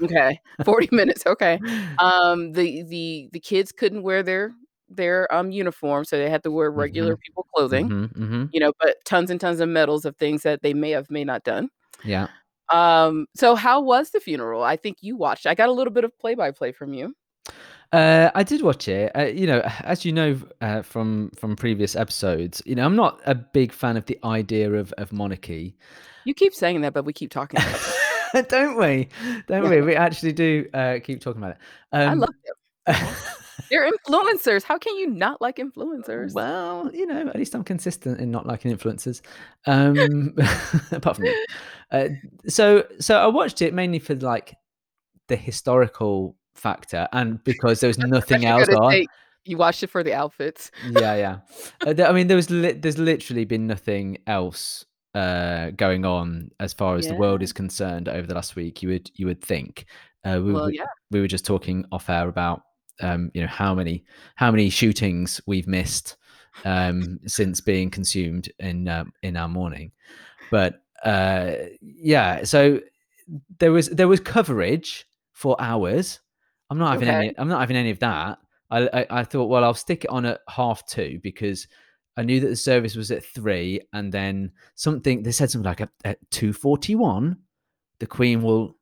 Okay, 0.03 0.39
40 0.65 0.88
minutes, 0.96 1.25
okay. 1.27 1.60
Um, 2.01 2.53
the 2.53 2.84
the 2.84 3.29
the 3.34 3.39
kids 3.39 3.72
couldn't 3.72 4.03
wear 4.03 4.24
their 4.24 4.51
their, 4.89 5.32
um, 5.34 5.51
uniform, 5.51 6.03
so 6.06 6.18
they 6.18 6.29
had 6.29 6.44
to 6.44 6.51
wear 6.51 6.72
regular 6.72 7.15
Mhm. 7.15 7.18
people 7.18 7.46
clothing, 7.53 7.91
Mhm, 7.91 8.10
mhm. 8.15 8.53
you 8.53 8.60
know, 8.62 8.74
but 8.79 8.98
tons 9.06 9.32
and 9.32 9.41
tons 9.41 9.60
of 9.62 9.70
medals 9.70 10.06
of 10.06 10.18
things 10.18 10.44
that 10.44 10.62
they 10.63 10.74
may 10.74 10.91
have, 10.91 11.10
may 11.12 11.24
not 11.25 11.44
done. 11.46 11.70
Yeah. 12.03 12.27
Um, 12.72 13.25
so 13.36 13.56
how 13.56 13.82
was 13.82 14.12
the 14.12 14.20
funeral? 14.20 14.63
I 14.63 14.75
think 14.77 14.98
you 15.01 15.18
watched. 15.18 15.48
I 15.48 15.56
got 15.56 15.70
a 15.70 15.72
little 15.72 15.94
bit 15.94 16.03
of 16.03 16.18
play-by-play 16.20 16.72
from 16.74 16.94
you. 16.94 17.15
Uh, 17.91 18.29
I 18.36 18.44
did 18.44 18.62
watch 18.62 18.88
it. 18.88 19.12
Uh, 19.15 19.24
you 19.24 19.48
know, 19.48 19.60
as 19.84 20.06
you 20.06 20.12
know, 20.12 20.39
uh, 20.62 20.82
from 20.84 21.32
from 21.36 21.56
previous 21.56 21.96
episodes, 21.96 22.62
you 22.65 22.75
know, 22.75 22.86
I'm 22.86 22.96
not 22.96 23.20
a 23.25 23.34
big 23.34 23.72
fan 23.72 23.98
of 23.98 24.06
the 24.06 24.20
idea 24.24 24.72
of 24.74 24.94
of 25.00 25.12
monarchy. 25.12 25.75
You 26.25 26.34
keep 26.34 26.53
saying 26.53 26.82
that, 26.82 26.94
but 26.94 27.06
we 27.06 27.13
keep 27.13 27.32
talking 27.32 27.60
about 27.60 27.79
that. 28.34 28.50
Don't 28.50 28.77
we? 28.77 29.08
Don't 29.48 29.63
Yeah. 29.63 29.70
we? 29.70 29.82
We 29.82 29.96
actually 29.96 30.34
do, 30.34 30.68
uh, 30.75 31.00
keep 31.03 31.22
talking 31.22 31.41
about 31.41 31.51
it. 31.53 31.58
I 31.91 32.03
Um 32.03 32.20
love 32.20 32.29
them. 32.86 32.96
They're 33.70 33.89
influencers. 33.89 34.63
How 34.63 34.78
can 34.78 34.96
you 34.98 35.10
not 35.10 35.42
like 35.42 35.58
influencers? 35.58 36.34
Well, 36.34 36.89
you 36.94 37.06
know, 37.06 37.28
at 37.28 37.36
least 37.36 37.56
I'm 37.56 37.63
consistent 37.63 38.20
in 38.20 38.32
not 38.32 38.46
liking 38.46 38.75
influencers. 38.75 39.22
Um, 39.66 40.34
apart 40.92 41.18
from 41.18 41.25
you. 41.25 41.46
Uh, 41.92 42.10
so 42.48 42.86
so 43.00 43.18
I 43.18 43.28
watched 43.28 43.62
it 43.62 43.74
mainly 43.74 44.00
for, 44.00 44.16
like, 44.16 44.56
the 45.28 45.36
historical 45.36 46.36
factor 46.56 47.08
and 47.13 47.44
because 47.44 47.80
there 47.80 47.88
was 47.88 47.98
nothing 48.00 48.46
else 48.46 48.68
on. 48.70 49.06
you 49.46 49.58
watched 49.58 49.84
it 49.84 49.88
for 49.88 50.04
the 50.04 50.13
outfits. 50.13 50.72
Yeah, 50.89 51.16
yeah. 51.16 51.38
Uh, 51.88 51.94
the 51.94 52.08
I 52.10 52.12
mean, 52.12 52.28
there 52.28 52.36
was 52.38 52.50
lit 52.50 52.82
there's 52.82 52.98
literally 52.98 53.46
been 53.46 53.66
nothing 53.66 54.18
else, 54.28 54.86
uh, 55.16 55.70
going 55.72 56.06
on 56.06 56.51
as 56.60 56.74
far 56.74 56.96
as 56.98 57.08
the 57.08 57.16
world 57.16 57.42
is 57.42 57.54
concerned 57.54 58.10
over 58.10 58.28
the 58.28 58.34
last 58.36 58.56
week, 58.56 58.84
you 58.84 58.89
would 58.89 59.10
you 59.16 59.25
would 59.28 59.42
think. 59.42 59.86
Uh, 60.25 60.42
we 60.44 60.51
Well, 60.51 60.70
yeah. 60.70 60.84
we 61.12 61.22
were 61.22 61.28
just 61.28 61.46
talking 61.46 61.86
off 61.92 62.10
air 62.10 62.28
about, 62.28 62.63
um, 63.01 63.32
you 63.34 63.41
know, 63.41 63.48
how 63.48 63.74
many 63.75 64.03
how 64.36 64.51
many 64.51 64.70
shootings 64.70 65.41
we've 65.46 65.68
missed, 65.68 66.18
um, 66.65 67.20
since 67.25 67.62
being 67.62 67.89
consumed 67.89 68.50
in, 68.60 68.88
um, 68.88 69.13
in 69.24 69.38
our 69.38 69.48
mourning. 69.48 69.91
But, 70.51 70.82
uh, 71.03 71.51
yeah, 71.82 72.44
so 72.44 72.79
there 73.60 73.72
was 73.72 73.89
there 73.89 74.08
was 74.08 74.20
coverage 74.20 75.06
for 75.34 75.56
hours. 75.62 76.20
I'm 76.70 76.77
not 76.77 76.91
having 76.91 77.08
Okay. 77.10 77.18
any 77.27 77.38
I'm 77.38 77.48
not 77.48 77.60
having 77.62 77.77
any 77.77 77.91
of 77.91 78.00
that. 78.00 78.39
I 78.72 78.88
I 78.94 79.06
I 79.22 79.24
thought, 79.24 79.46
well, 79.46 79.63
I'll 79.63 79.74
stick 79.74 80.03
it 80.03 80.10
on 80.10 80.25
at 80.25 80.41
half 80.50 80.86
two 80.86 81.20
because 81.24 81.68
I 82.18 82.24
knew 82.24 82.39
that 82.41 82.48
the 82.48 82.56
service 82.56 82.96
was 82.96 83.12
at 83.12 83.24
3 83.24 83.79
and 83.94 84.12
then 84.12 84.51
something 84.75 85.24
they 85.24 85.32
said 85.32 85.50
something 85.51 85.68
like 85.70 85.79
at 85.82 85.89
at 86.03 86.18
2:41, 86.32 87.38
the 88.00 88.08
Queen 88.08 88.41
will 88.41 88.75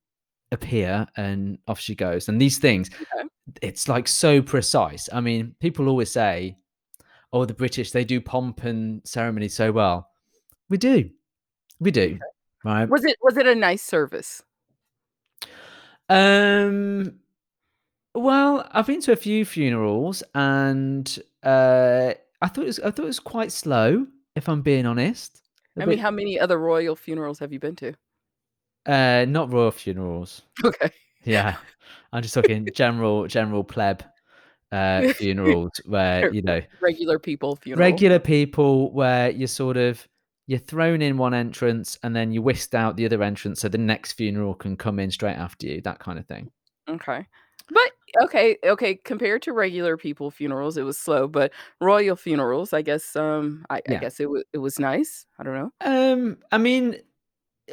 appear 0.51 1.05
and 1.17 1.59
off 1.67 1.79
she 1.79 1.93
goes. 1.93 2.29
And 2.29 2.41
these 2.41 2.57
things, 2.57 2.89
Okay. 2.95 3.27
It's, 3.62 3.88
like, 3.88 4.08
so 4.08 4.42
precise. 4.42 5.10
I 5.13 5.22
mean, 5.22 5.56
people 5.60 5.88
always 5.89 6.12
say, 6.12 6.58
"Oh, 7.34 7.46
the 7.46 7.54
British, 7.54 7.92
they 7.92 8.04
do 8.06 8.20
pomp 8.22 8.63
and 8.63 9.01
ceremony 9.06 9.48
so 9.50 9.72
well." 9.72 10.10
We 10.70 10.77
do. 10.77 11.10
We 11.80 11.92
do, 11.92 12.20
right? 12.66 12.89
Was 12.89 13.06
it 13.06 13.16
was 13.22 13.38
it 13.38 13.48
a 13.48 13.56
nice 13.56 13.82
service? 13.84 14.44
Um, 16.10 17.20
well, 18.16 18.68
I've 18.72 18.88
been 18.88 19.01
to 19.01 19.12
a 19.12 19.16
few 19.18 19.46
funerals 19.46 20.24
and, 20.34 21.20
uh, 21.44 22.13
I 22.42 22.48
thought 22.48 22.63
it 22.63 22.68
was 22.68 22.80
I 22.80 22.92
thought 22.92 23.04
it 23.04 23.06
was 23.06 23.20
quite 23.20 23.51
slow, 23.51 24.08
if 24.36 24.48
I'm 24.50 24.62
being 24.62 24.86
honest. 24.86 25.42
I 25.80 25.86
mean, 25.86 26.00
how 26.00 26.10
many 26.12 26.39
other 26.39 26.58
royal 26.58 26.96
funerals 26.96 27.38
have 27.39 27.54
you 27.54 27.60
been 27.60 27.75
to? 27.77 27.94
Uh, 28.86 29.25
not 29.27 29.51
royal 29.51 29.72
funerals. 29.72 30.42
Okay. 30.66 30.92
Yeah. 31.27 31.55
I'm 32.13 32.22
just 32.22 32.34
talking 32.34 32.67
general 32.74 33.27
general 33.27 33.63
pleb, 33.63 34.03
uh, 34.72 35.13
funerals 35.13 35.72
where, 35.86 36.34
you 36.34 36.41
know 36.41 36.62
Regular 36.81 37.19
people 37.19 37.55
funeral. 37.55 37.79
regular 37.79 38.19
people 38.19 38.91
where 38.93 39.29
you're 39.29 39.48
sort 39.48 39.77
of 39.77 40.07
you're 40.48 40.60
thrown 40.60 41.01
in 41.01 41.17
one 41.17 41.34
entrance 41.34 42.00
and 42.03 42.15
then 42.15 42.31
you 42.31 42.41
whisked 42.41 42.74
out 42.74 42.96
the 42.96 43.05
other 43.05 43.22
entrance 43.22 43.60
so 43.60 43.67
the 43.67 43.77
next 43.77 44.13
funeral 44.13 44.53
can 44.53 44.77
come 44.77 44.98
in 45.00 45.12
straight 45.12 45.36
after 45.36 45.67
you, 45.67 45.81
that 45.81 46.00
kind 46.00 46.17
of 46.17 46.25
thing. 46.25 46.50
Okay. 46.89 47.25
But 47.69 48.24
okay, 48.24 48.57
okay, 48.63 48.96
compared 48.96 49.41
to 49.41 49.51
regular 49.51 49.98
people 49.98 50.31
funerals, 50.31 50.77
it 50.77 50.84
was 50.84 50.98
slow, 50.98 51.27
but 51.27 51.51
royal 51.81 52.15
funerals, 52.15 52.72
I 52.72 52.81
guess, 52.81 53.13
um, 53.17 53.65
I 53.69 53.81
I 53.89 53.96
guess 53.96 54.22
it 54.22 54.29
wa 54.29 54.39
it 54.53 54.60
was 54.60 54.79
nice. 54.79 55.25
I 55.38 55.43
don't 55.43 55.53
know. 55.53 55.72
Um, 55.81 56.38
I 56.50 56.60
mean, 56.60 56.96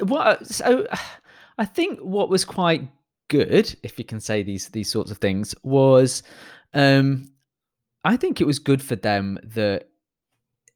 what 0.00 0.44
so 0.46 0.88
I 1.58 1.64
think 1.64 2.00
what 2.00 2.28
was 2.28 2.44
quite 2.44 2.88
good, 3.28 3.75
if 3.83 3.99
you 3.99 4.04
can 4.04 4.21
say 4.21 4.43
these 4.43 4.69
these 4.69 4.90
sorts 4.90 5.11
of 5.11 5.19
things, 5.19 5.54
was 5.62 6.23
um 6.73 7.31
I 8.04 8.16
think 8.16 8.40
it 8.40 8.47
was 8.47 8.59
good 8.59 8.83
for 8.83 8.97
them 8.97 9.38
that 9.43 9.88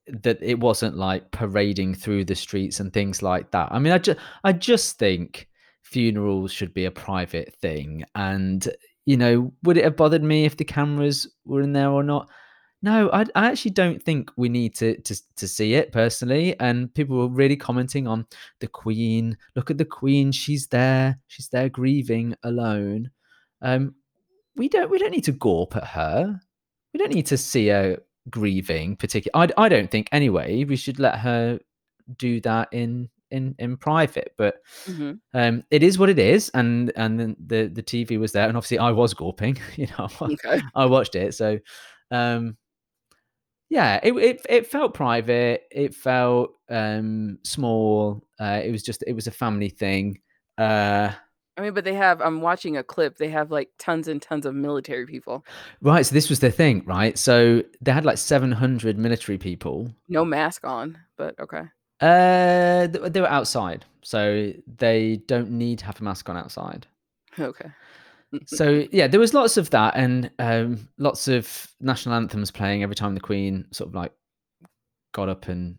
that 0.07 0.43
it 0.43 0.59
wasn't 0.59 0.97
like 0.97 1.31
parading 1.31 1.95
through 1.95 2.25
the 2.25 2.35
streets 2.35 2.81
and 2.81 2.93
things 2.93 3.23
like 3.23 3.50
that. 3.50 3.69
I 3.71 3.78
mean, 3.78 3.93
I 3.93 3.99
just 3.99 4.19
I 4.45 4.52
just 4.52 4.99
think 4.99 5.49
funerals 5.83 6.52
should 6.52 6.75
be 6.75 6.87
a 6.87 6.90
private 6.90 7.55
thing 7.57 8.05
and 8.14 8.69
you 9.05 9.17
know, 9.17 9.50
would 9.62 9.78
it 9.78 9.85
have 9.85 9.97
bothered 9.97 10.23
me 10.23 10.45
if 10.45 10.59
the 10.59 10.64
cameras 10.64 11.26
were 11.47 11.62
in 11.62 11.73
there 11.73 11.88
or 11.88 12.02
not? 12.02 12.28
No, 12.80 13.11
I, 13.11 13.23
I 13.35 13.47
actually 13.50 13.73
don't 13.73 14.00
think 14.00 14.30
we 14.37 14.49
need 14.49 14.75
to, 14.76 14.97
to 15.00 15.20
to 15.37 15.49
see 15.49 15.75
it 15.75 15.90
personally. 15.90 16.58
And 16.61 16.94
people 16.94 17.16
were 17.16 17.28
really 17.28 17.56
commenting 17.56 18.06
on 18.06 18.26
the 18.61 18.68
Queen. 18.68 19.37
Look 19.56 19.70
at 19.70 19.78
the 19.78 19.85
Queen; 19.85 20.30
she's 20.30 20.68
there, 20.68 21.18
she's 21.26 21.49
there 21.49 21.68
grieving 21.68 22.37
alone. 22.44 23.11
Um, 23.62 23.94
we 24.56 24.68
don't 24.68 24.90
we 24.90 24.99
don't 24.99 25.11
need 25.11 25.25
to 25.25 25.32
gawp 25.32 25.75
at 25.76 25.85
her. 25.88 26.40
We 26.94 26.99
don't 26.99 27.12
need 27.12 27.26
to 27.26 27.37
see 27.37 27.68
her 27.68 27.99
grieving. 28.30 28.94
Particularly, 28.97 29.52
I 29.58 29.64
I 29.64 29.68
don't 29.68 29.90
think 29.90 30.08
anyway. 30.12 30.62
We 30.64 30.76
should 30.76 31.00
let 31.00 31.18
her 31.18 31.58
do 32.16 32.40
that 32.42 32.68
in 32.73 33.08
in 33.32 33.56
in 33.58 33.76
private. 33.76 34.35
But 34.38 34.62
Mhm. 34.87 35.18
um, 35.35 35.64
it 35.73 35.82
is 35.82 35.99
what 35.99 36.11
it 36.11 36.18
is, 36.20 36.49
and 36.50 36.92
and 36.94 37.18
then 37.18 37.37
the 37.44 37.66
the 37.66 37.82
TV 37.82 38.18
was 38.20 38.30
there, 38.30 38.47
and 38.47 38.56
obviously 38.56 38.78
I 38.78 38.92
was 38.92 39.14
gawping. 39.14 39.58
You 39.76 39.88
know, 39.99 40.08
Okay. 40.20 40.61
I 40.76 40.87
watched 40.87 41.16
it, 41.16 41.35
so 41.35 41.58
um, 42.12 42.56
yeah, 43.70 44.00
it, 44.02 44.12
it 44.12 44.46
it 44.48 44.66
felt 44.66 44.94
private. 44.94 45.62
It 45.70 45.94
felt 45.94 46.54
um 46.70 47.38
small. 47.44 48.25
Uh, 48.40 48.60
it 48.64 48.70
was 48.70 48.82
just 48.82 49.04
it 49.06 49.12
was 49.12 49.26
a 49.26 49.32
family 49.32 49.68
thing. 49.68 50.20
Uh, 50.56 51.12
I 51.56 51.60
mean, 51.60 51.75
but 51.75 51.84
they 51.84 51.94
have 51.94 52.20
I'm 52.20 52.40
watching 52.40 52.76
a 52.76 52.84
clip, 52.84 53.18
they 53.18 53.30
have, 53.30 53.50
like, 53.50 53.70
tons 53.78 54.06
and 54.06 54.22
tons 54.22 54.46
of 54.46 54.54
military 54.54 55.06
people. 55.06 55.44
right. 55.82 56.06
So 56.06 56.14
this 56.14 56.30
was 56.30 56.40
the 56.40 56.52
thing, 56.52 56.84
right? 56.87 57.18
So 57.18 57.62
they 57.80 57.92
had 57.92 58.04
like 58.04 58.18
seven 58.18 58.52
hundred 58.52 58.96
military 58.96 59.38
people. 59.38 59.92
No 60.08 60.25
mask 60.25 60.64
on, 60.64 60.98
but 61.16 61.38
okay. 61.40 61.62
Uh, 62.00 62.87
they, 62.87 63.08
they 63.08 63.20
were 63.20 63.28
outside, 63.28 63.84
so 64.02 64.52
they 64.76 65.16
don't 65.26 65.50
need 65.50 65.80
to 65.80 65.84
have 65.84 66.00
a 66.00 66.04
mask 66.04 66.28
on 66.28 66.37
outside. 66.37 66.87
Okay. 67.38 67.70
So 68.47 68.87
yeah, 68.92 69.06
there 69.06 69.20
was 69.20 69.32
lots 69.32 69.56
of 69.56 69.70
that, 69.70 69.97
and 69.97 70.30
um, 70.38 70.88
lots 70.99 71.28
of 71.28 71.73
national 71.80 72.14
anthems 72.14 72.50
playing 72.50 72.82
every 72.82 72.94
time 72.94 73.14
the 73.14 73.20
Queen 73.20 73.66
sort 73.73 73.88
of 73.88 73.94
like 73.94 74.12
got 75.12 75.28
up 75.28 75.49
and 75.49 75.78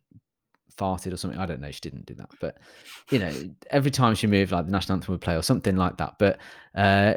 farted 0.80 1.14
or 1.14 1.18
something. 1.18 1.40
I 1.40 1.46
don't 1.46 1.62
know. 1.62 1.72
She 1.72 1.82
didn't 1.82 2.06
do 2.06 2.16
that, 2.16 2.30
but 2.42 2.58
you 3.12 3.20
know, 3.20 3.32
every 3.70 3.92
time 3.92 4.16
she 4.16 4.28
moved, 4.28 4.52
like 4.52 4.66
the 4.66 4.72
national 4.72 4.96
anthem 4.96 5.14
would 5.14 5.22
play 5.22 5.36
or 5.36 5.44
something 5.44 5.76
like 5.76 5.98
that. 5.98 6.16
But 6.18 6.40
uh, 6.74 7.16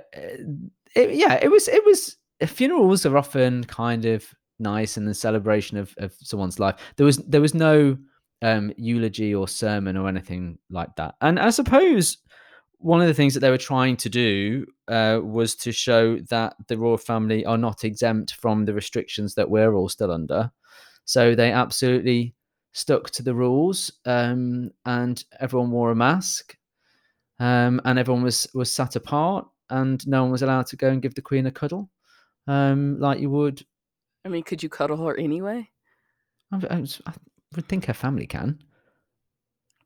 it, 0.94 1.14
yeah, 1.14 1.38
it 1.40 1.50
was 1.50 1.68
it 1.68 1.84
was 1.84 2.16
funerals 2.46 3.06
are 3.06 3.16
often 3.16 3.64
kind 3.64 4.04
of 4.04 4.34
nice 4.58 4.96
and 4.96 5.08
the 5.08 5.14
celebration 5.14 5.78
of 5.78 5.94
of 5.98 6.12
someone's 6.20 6.58
life. 6.58 6.76
There 6.96 7.06
was 7.06 7.18
there 7.18 7.40
was 7.40 7.54
no 7.54 7.96
um, 8.42 8.72
eulogy 8.76 9.34
or 9.34 9.48
sermon 9.48 9.96
or 9.96 10.08
anything 10.08 10.58
like 10.68 10.94
that, 10.96 11.14
and 11.20 11.38
I 11.38 11.50
suppose 11.50 12.18
one 12.82 13.00
of 13.00 13.06
the 13.06 13.14
things 13.14 13.34
that 13.34 13.40
they 13.40 13.50
were 13.50 13.58
trying 13.58 13.96
to 13.98 14.08
do 14.08 14.66
uh, 14.88 15.20
was 15.22 15.54
to 15.56 15.72
show 15.72 16.18
that 16.30 16.54
the 16.68 16.76
royal 16.76 16.98
family 16.98 17.44
are 17.46 17.58
not 17.58 17.84
exempt 17.84 18.34
from 18.34 18.64
the 18.64 18.74
restrictions 18.74 19.34
that 19.34 19.48
we're 19.48 19.74
all 19.74 19.88
still 19.88 20.10
under. 20.10 20.50
So 21.04 21.34
they 21.34 21.52
absolutely 21.52 22.34
stuck 22.72 23.10
to 23.10 23.22
the 23.22 23.34
rules, 23.34 23.92
um, 24.06 24.70
and 24.84 25.24
everyone 25.40 25.70
wore 25.70 25.90
a 25.90 25.96
mask, 25.96 26.56
um, 27.38 27.80
and 27.84 27.98
everyone 27.98 28.22
was 28.22 28.48
was 28.54 28.72
sat 28.72 28.96
apart, 28.96 29.46
and 29.70 30.06
no 30.06 30.22
one 30.22 30.32
was 30.32 30.42
allowed 30.42 30.66
to 30.66 30.76
go 30.76 30.88
and 30.88 31.02
give 31.02 31.14
the 31.14 31.22
queen 31.22 31.46
a 31.46 31.50
cuddle, 31.50 31.90
um, 32.46 32.98
like 32.98 33.20
you 33.20 33.30
would. 33.30 33.64
I 34.24 34.28
mean, 34.28 34.42
could 34.44 34.62
you 34.62 34.68
cuddle 34.68 34.96
her 35.06 35.16
anyway? 35.16 35.68
I, 36.52 36.60
I 36.70 36.80
was- 36.80 37.02
I 37.06 37.12
would 37.56 37.68
think 37.68 37.84
her 37.86 37.94
family 37.94 38.26
can. 38.26 38.58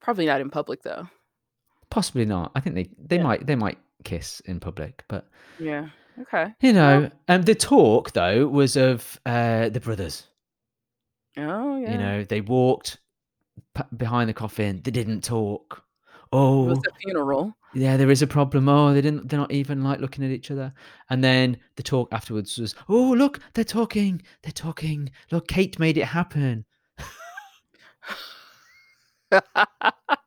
Probably 0.00 0.26
not 0.26 0.40
in 0.40 0.50
public, 0.50 0.82
though. 0.82 1.08
Possibly 1.90 2.24
not. 2.24 2.52
I 2.54 2.60
think 2.60 2.74
they 2.74 2.90
they 2.98 3.16
Yeah. 3.16 3.22
might 3.22 3.46
they 3.46 3.54
might 3.56 3.78
kiss 4.04 4.40
in 4.40 4.60
public, 4.60 5.04
but 5.08 5.28
Yeah. 5.58 5.88
Okay. 6.20 6.54
you 6.60 6.72
Well 6.72 7.00
know, 7.02 7.10
um, 7.28 7.42
the 7.42 7.54
talk 7.54 8.12
though 8.12 8.46
was 8.48 8.76
of 8.76 9.20
uh, 9.26 9.68
the 9.68 9.80
brothers. 9.80 10.26
Oh, 11.36 11.76
yeah. 11.78 11.92
You 11.92 11.98
know, 11.98 12.24
they 12.24 12.40
walked 12.40 12.98
p- 13.74 13.82
behind 13.96 14.28
the 14.30 14.34
coffin. 14.34 14.80
They 14.82 14.90
didn't 14.90 15.22
talk. 15.22 15.82
Oh, 16.32 16.64
It 16.64 16.68
was 16.70 16.78
a 16.88 16.94
funeral. 17.00 17.54
yeah, 17.74 17.96
there 17.98 18.10
is 18.10 18.22
a 18.22 18.26
problem. 18.26 18.68
Oh, 18.68 18.94
they 18.94 19.02
didn't. 19.02 19.28
They're 19.28 19.38
not 19.38 19.52
even 19.52 19.82
like 19.84 20.00
looking 20.00 20.24
at 20.24 20.30
each 20.30 20.50
other. 20.50 20.72
And 21.10 21.22
then 21.22 21.58
the 21.76 21.82
talk 21.82 22.08
afterwards 22.12 22.56
was, 22.58 22.74
oh, 22.88 23.12
look, 23.12 23.38
they're 23.54 23.64
talking. 23.64 24.22
They're 24.42 24.52
talking. 24.52 25.10
Look, 25.30 25.48
Kate 25.48 25.78
made 25.78 25.98
it 25.98 26.06
happen. 26.06 26.64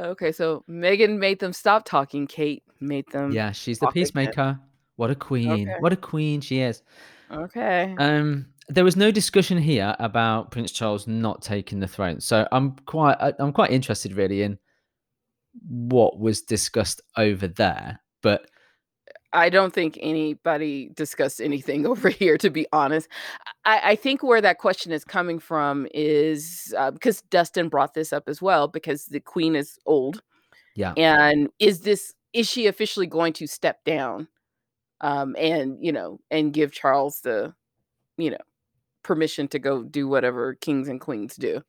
Okay, 0.00 0.32
so 0.32 0.64
Meghan 0.68 1.18
made 1.18 1.38
them 1.38 1.52
stop 1.52 1.84
talking, 1.84 2.26
Kate 2.26 2.62
made 2.80 3.04
them 3.12 3.30
Yeah, 3.32 3.52
she's 3.52 3.78
the 3.78 3.86
talk 3.86 3.94
again. 3.94 4.04
peacemaker. 4.04 4.58
What 4.96 5.10
a 5.10 5.14
queen. 5.14 5.68
Okay. 5.68 5.76
What 5.80 5.92
a 5.92 5.96
queen 5.96 6.40
she 6.40 6.60
is. 6.60 6.82
Okay. 7.30 7.94
Um, 7.98 8.46
there 8.68 8.84
was 8.84 8.96
no 8.96 9.10
discussion 9.10 9.58
here 9.58 9.94
about 9.98 10.50
Prince 10.50 10.72
Charles 10.72 11.06
not 11.06 11.42
taking 11.42 11.80
the 11.80 11.86
throne. 11.88 12.20
So 12.20 12.46
I'm 12.52 12.72
quite 12.86 13.16
I- 13.20 13.32
I'm 13.38 13.52
quite 13.52 13.70
interested 13.70 14.12
really 14.14 14.42
in 14.42 14.58
what 15.68 16.18
was 16.18 16.42
discussed 16.42 17.00
over 17.16 17.46
there. 17.48 18.00
But 18.22 18.50
I 19.32 19.48
don't 19.48 19.72
think 19.72 19.98
anybody 20.00 20.90
discussed 20.94 21.40
anything 21.40 21.86
over 21.92 22.08
here, 22.08 22.36
to 22.38 22.50
be 22.50 22.66
honest. 22.72 23.08
I, 23.64 23.92
I 23.92 23.96
think 23.96 24.22
where 24.22 24.40
that 24.40 24.58
question 24.58 24.92
is 24.92 25.04
coming 25.04 25.38
from 25.38 25.86
is 25.94 26.74
uh, 26.76 26.90
because 26.90 27.22
Dustin 27.22 27.68
brought 27.68 27.94
this 27.94 28.12
up 28.12 28.28
as 28.28 28.42
well, 28.42 28.68
because 28.68 29.06
the 29.06 29.20
queen 29.20 29.56
is 29.56 29.78
old. 29.86 30.22
yeah, 30.74 30.94
And 30.96 31.48
is 31.58 31.80
this, 31.80 32.14
is 32.32 32.48
she 32.48 32.66
officially 32.66 33.06
going 33.06 33.32
to 33.34 33.46
step 33.46 33.84
down 33.84 34.28
um, 35.00 35.34
and, 35.38 35.78
you 35.80 35.92
know, 35.92 36.20
and 36.30 36.52
give 36.52 36.72
Charles 36.72 37.20
the, 37.20 37.54
you 38.16 38.30
know, 38.30 38.38
permission 39.02 39.48
to 39.48 39.58
go 39.58 39.82
do 39.82 40.06
whatever 40.06 40.54
kings 40.54 40.88
and 40.88 41.00
queens 41.00 41.36
do? 41.36 41.62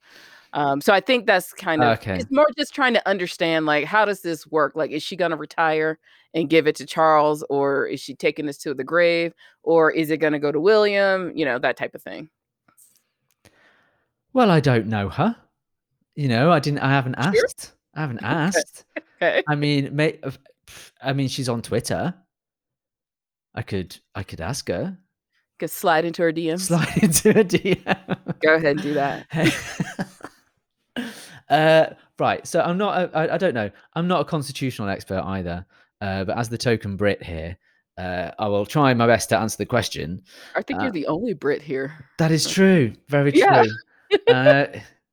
Um, 0.54 0.82
so 0.82 0.94
I 0.94 1.00
think 1.00 1.26
that's 1.26 1.52
kind 1.52 1.82
of 1.84 1.98
Okay. 2.00 2.18
it's 2.20 2.32
more 2.32 2.48
just 2.58 2.74
trying 2.76 2.94
to 2.94 3.08
understand 3.10 3.66
like 3.66 3.86
how 3.86 4.06
does 4.06 4.22
this 4.22 4.46
work? 4.48 4.74
Like, 4.76 4.92
is 4.92 5.02
she 5.04 5.16
gonna 5.16 5.36
retire 5.36 5.98
and 6.36 6.50
give 6.50 6.68
it 6.68 6.76
to 6.78 6.86
Charles, 6.86 7.44
or 7.50 7.88
is 7.88 8.00
she 8.00 8.14
taking 8.16 8.46
this 8.46 8.58
to 8.60 8.74
the 8.74 8.84
grave, 8.84 9.34
or 9.64 9.92
is 9.92 10.12
it 10.12 10.18
gonna 10.18 10.40
go 10.40 10.52
to 10.52 10.60
William? 10.60 11.32
You 11.36 11.46
know, 11.46 11.58
that 11.60 11.76
type 11.78 11.96
of 11.96 12.02
thing. 12.04 12.30
well, 14.34 14.50
I 14.52 14.60
don't 14.60 14.88
know 14.88 15.10
her. 15.10 15.36
You 16.16 16.28
know, 16.28 16.52
I 16.52 16.60
didn't. 16.60 16.80
I 16.80 16.90
haven't 16.92 17.16
Sure. 17.22 17.34
asked. 17.46 17.74
I 17.96 18.02
haven't 18.02 18.20
asked. 18.24 18.86
Okay. 19.22 19.44
I 19.48 19.56
mean, 19.56 19.96
may, 19.96 20.20
I 21.02 21.14
mean, 21.14 21.28
she's 21.30 21.50
on 21.50 21.62
Twitter. 21.62 22.14
I 23.56 23.62
could, 23.62 23.98
I 24.16 24.24
could 24.24 24.42
ask 24.42 24.68
her. 24.70 24.98
Could 25.60 25.70
slide 25.70 26.06
into 26.06 26.24
her 26.24 26.32
DMs. 26.34 26.62
Slide 26.62 26.98
into 27.04 27.34
her 27.34 27.44
DM. 27.44 28.40
Go 28.42 28.56
ahead 28.56 28.66
and 28.78 28.82
do 28.82 28.94
that. 28.96 29.28
uh, 31.54 31.94
right. 32.20 32.46
So 32.48 32.62
I'm 32.62 32.78
not. 32.78 32.98
A, 32.98 33.18
I, 33.18 33.34
I 33.36 33.38
don't 33.38 33.54
know. 33.54 33.70
I'm 33.94 34.08
not 34.08 34.22
a 34.22 34.26
constitutional 34.26 34.90
expert 34.90 35.22
either. 35.26 35.66
Uh, 36.02 36.24
but 36.26 36.38
as 36.38 36.50
the 36.50 36.58
token 36.58 36.98
Brit 36.98 37.24
here, 37.24 37.58
uh, 37.98 38.32
I 38.38 38.48
will 38.48 38.66
try 38.66 38.94
my 38.94 39.08
best 39.08 39.30
to 39.30 39.38
answer 39.38 39.58
the 39.58 39.66
question. 39.66 40.22
I 40.56 40.62
think 40.62 40.80
Uh, 40.80 40.84
you're 40.84 40.92
the 40.92 41.08
only 41.08 41.34
Brit 41.34 41.62
here. 41.62 41.94
That 42.18 42.32
is 42.32 42.50
true. 42.50 42.94
Very 43.08 43.32
Yeah. 43.34 43.64
true. 43.64 44.18
uh, 44.36 44.66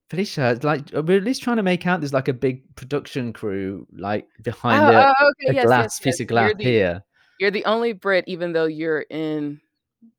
Felicia, 0.09 0.59
like 0.65 0.91
we're 0.93 1.19
at 1.19 1.23
least 1.23 1.43
trying 1.45 1.59
to 1.59 1.63
make 1.63 1.87
out 1.87 2.01
there's 2.01 2.13
like 2.13 2.27
a 2.27 2.33
big 2.33 2.75
production 2.75 3.33
crew 3.33 3.87
like 3.93 4.27
behind 4.43 4.83
Oh, 4.83 4.99
a, 4.99 5.15
oh, 5.21 5.31
okay, 5.31 5.51
a 5.51 5.55
yes, 5.55 5.65
glass 5.65 5.85
yes, 5.85 5.99
piece 6.01 6.15
yes. 6.15 6.21
of 6.21 6.27
glass 6.27 6.47
You're 6.49 6.55
the, 6.57 6.65
here. 6.65 7.05
you're 7.39 7.51
the 7.53 7.65
only 7.65 7.93
Brit, 7.93 8.25
even 8.27 8.53
though 8.53 8.65
you're 8.67 9.03
in 9.03 9.61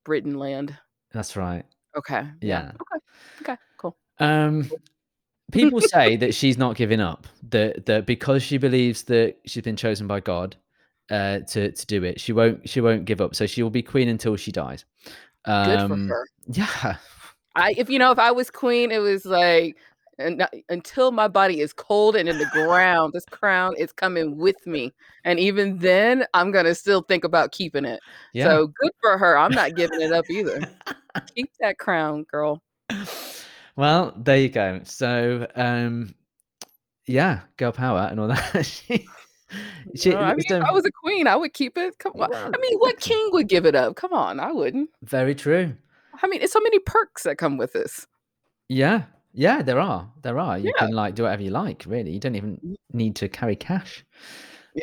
Britain 0.05 0.35
land. 0.37 0.77
That's 1.11 1.35
right. 1.35 1.65
Okay. 1.97 2.21
Yeah. 2.39 2.71
Yeah. 2.71 2.71
Okay. 2.81 3.51
Okay. 3.51 3.57
Cool. 3.77 3.97
Um, 4.19 4.71
people 5.51 5.81
say 5.81 6.15
that 6.17 6.33
she's 6.33 6.57
not 6.57 6.75
giving 6.75 6.99
up. 6.99 7.27
That 7.49 7.85
that 7.85 8.05
because 8.05 8.43
she 8.43 8.57
believes 8.57 9.03
that 9.03 9.37
she's 9.45 9.63
been 9.63 9.75
chosen 9.75 10.07
by 10.07 10.19
God 10.19 10.55
uh, 11.09 11.39
to 11.39 11.71
to 11.71 11.85
do 11.85 12.03
it, 12.03 12.19
she 12.19 12.33
won't 12.33 12.67
she 12.69 12.81
won't 12.81 13.05
give 13.05 13.21
up. 13.21 13.35
So 13.35 13.45
she 13.45 13.63
will 13.63 13.69
be 13.69 13.83
queen 13.83 14.07
until 14.07 14.35
she 14.35 14.51
dies. 14.51 14.85
Good 15.45 15.79
for 15.87 15.93
Um, 15.93 16.07
her. 16.07 16.27
Yeah. 16.47 16.97
I 17.55 17.73
if 17.77 17.89
you 17.89 17.99
know 17.99 18.11
if 18.11 18.19
I 18.19 18.31
was 18.31 18.49
queen, 18.49 18.91
it 18.91 18.99
was 18.99 19.25
like 19.25 19.75
and 20.17 20.47
until 20.69 21.11
my 21.11 21.27
body 21.27 21.61
is 21.61 21.73
cold 21.73 22.15
and 22.15 22.29
in 22.29 22.37
the 22.37 22.45
ground, 22.53 23.13
this 23.13 23.25
crown 23.25 23.75
is 23.77 23.91
coming 23.91 24.37
with 24.37 24.67
me, 24.67 24.93
and 25.25 25.39
even 25.39 25.79
then, 25.79 26.25
I'm 26.33 26.51
gonna 26.51 26.75
still 26.75 27.01
think 27.01 27.23
about 27.23 27.51
keeping 27.51 27.85
it. 27.85 27.99
Yeah. 28.33 28.45
So, 28.45 28.67
good 28.67 28.91
for 29.01 29.17
her, 29.17 29.37
I'm 29.37 29.51
not 29.51 29.75
giving 29.75 29.99
it 30.01 30.11
up 30.11 30.25
either. 30.29 30.61
Keep 31.35 31.51
that 31.59 31.79
crown, 31.79 32.23
girl. 32.29 32.61
Well, 33.75 34.13
there 34.17 34.37
you 34.37 34.49
go. 34.49 34.81
So, 34.83 35.47
um, 35.55 36.13
yeah, 37.07 37.41
girl 37.57 37.71
power 37.71 38.07
and 38.09 38.19
all 38.19 38.27
that. 38.27 38.65
She 38.65 39.05
she 39.95 40.09
No, 40.11 40.19
I 40.19 40.33
mean, 40.33 40.45
if 40.47 40.63
I 40.63 40.71
was 40.71 40.85
a 40.85 40.91
queen, 40.91 41.27
I 41.27 41.35
would 41.35 41.53
keep 41.53 41.77
it. 41.77 41.97
Come 41.99 42.13
on. 42.15 42.33
I 42.33 42.57
mean, 42.57 42.77
what 42.79 42.99
king 43.01 43.29
would 43.33 43.49
give 43.49 43.65
it 43.65 43.75
up? 43.75 43.95
Come 43.97 44.13
on, 44.13 44.39
I 44.39 44.51
wouldn't. 44.53 44.89
Very 45.03 45.35
true. 45.35 45.75
I 46.23 46.27
mean, 46.27 46.41
it's 46.41 46.53
so 46.53 46.61
many 46.61 46.79
perks 46.79 47.23
that 47.23 47.37
come 47.37 47.57
with 47.57 47.73
this. 47.73 48.07
Yeah. 48.69 49.03
Yeah, 49.33 49.61
there 49.61 49.79
are. 49.79 50.09
There 50.21 50.39
are. 50.39 50.57
You 50.57 50.71
Yeah. 50.75 50.85
can, 50.85 50.91
like, 50.93 51.15
do 51.15 51.23
whatever 51.23 51.41
you 51.43 51.51
like, 51.51 51.83
really. 51.85 52.11
You 52.11 52.19
don't 52.19 52.35
even 52.35 52.57
Mm. 52.65 52.75
need 52.93 53.15
to 53.17 53.27
carry 53.27 53.55
cash. 53.57 54.05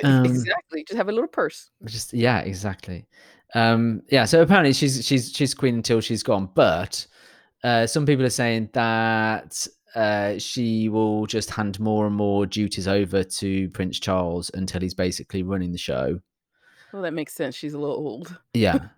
Um 0.05 0.25
exactly, 0.27 0.85
just 0.87 0.99
have 0.99 1.09
a 1.09 1.13
little 1.13 1.29
purse. 1.29 1.71
Just 1.87 2.13
yeah, 2.13 2.41
exactly. 2.41 3.07
Um, 3.55 4.03
yeah, 4.11 4.27
so 4.27 4.43
apparently 4.43 4.75
she's 4.75 5.07
she's 5.07 5.33
she's 5.33 5.55
queen 5.55 5.77
until 5.77 6.03
she's 6.03 6.23
gone, 6.23 6.51
but, 6.55 7.07
uh, 7.65 7.87
some 7.87 8.07
people 8.07 8.25
are 8.25 8.31
saying 8.31 8.71
that, 8.73 9.67
uh, 9.95 10.39
she 10.39 10.89
will 10.89 11.27
just 11.27 11.51
hand 11.51 11.81
more 11.81 12.07
and 12.07 12.15
more 12.15 12.47
duties 12.47 12.87
over 12.87 13.25
to 13.25 13.69
Prince 13.71 13.99
Charles 13.99 14.51
until 14.55 14.81
he's 14.81 14.95
basically 14.95 15.43
running 15.43 15.73
the 15.73 15.79
show. 15.79 16.21
Well, 16.93 17.03
that 17.03 17.15
makes 17.15 17.35
sense, 17.35 17.55
she's 17.55 17.75
a 17.75 17.79
little 17.79 17.97
old. 17.97 18.39
Yeah. 18.55 18.79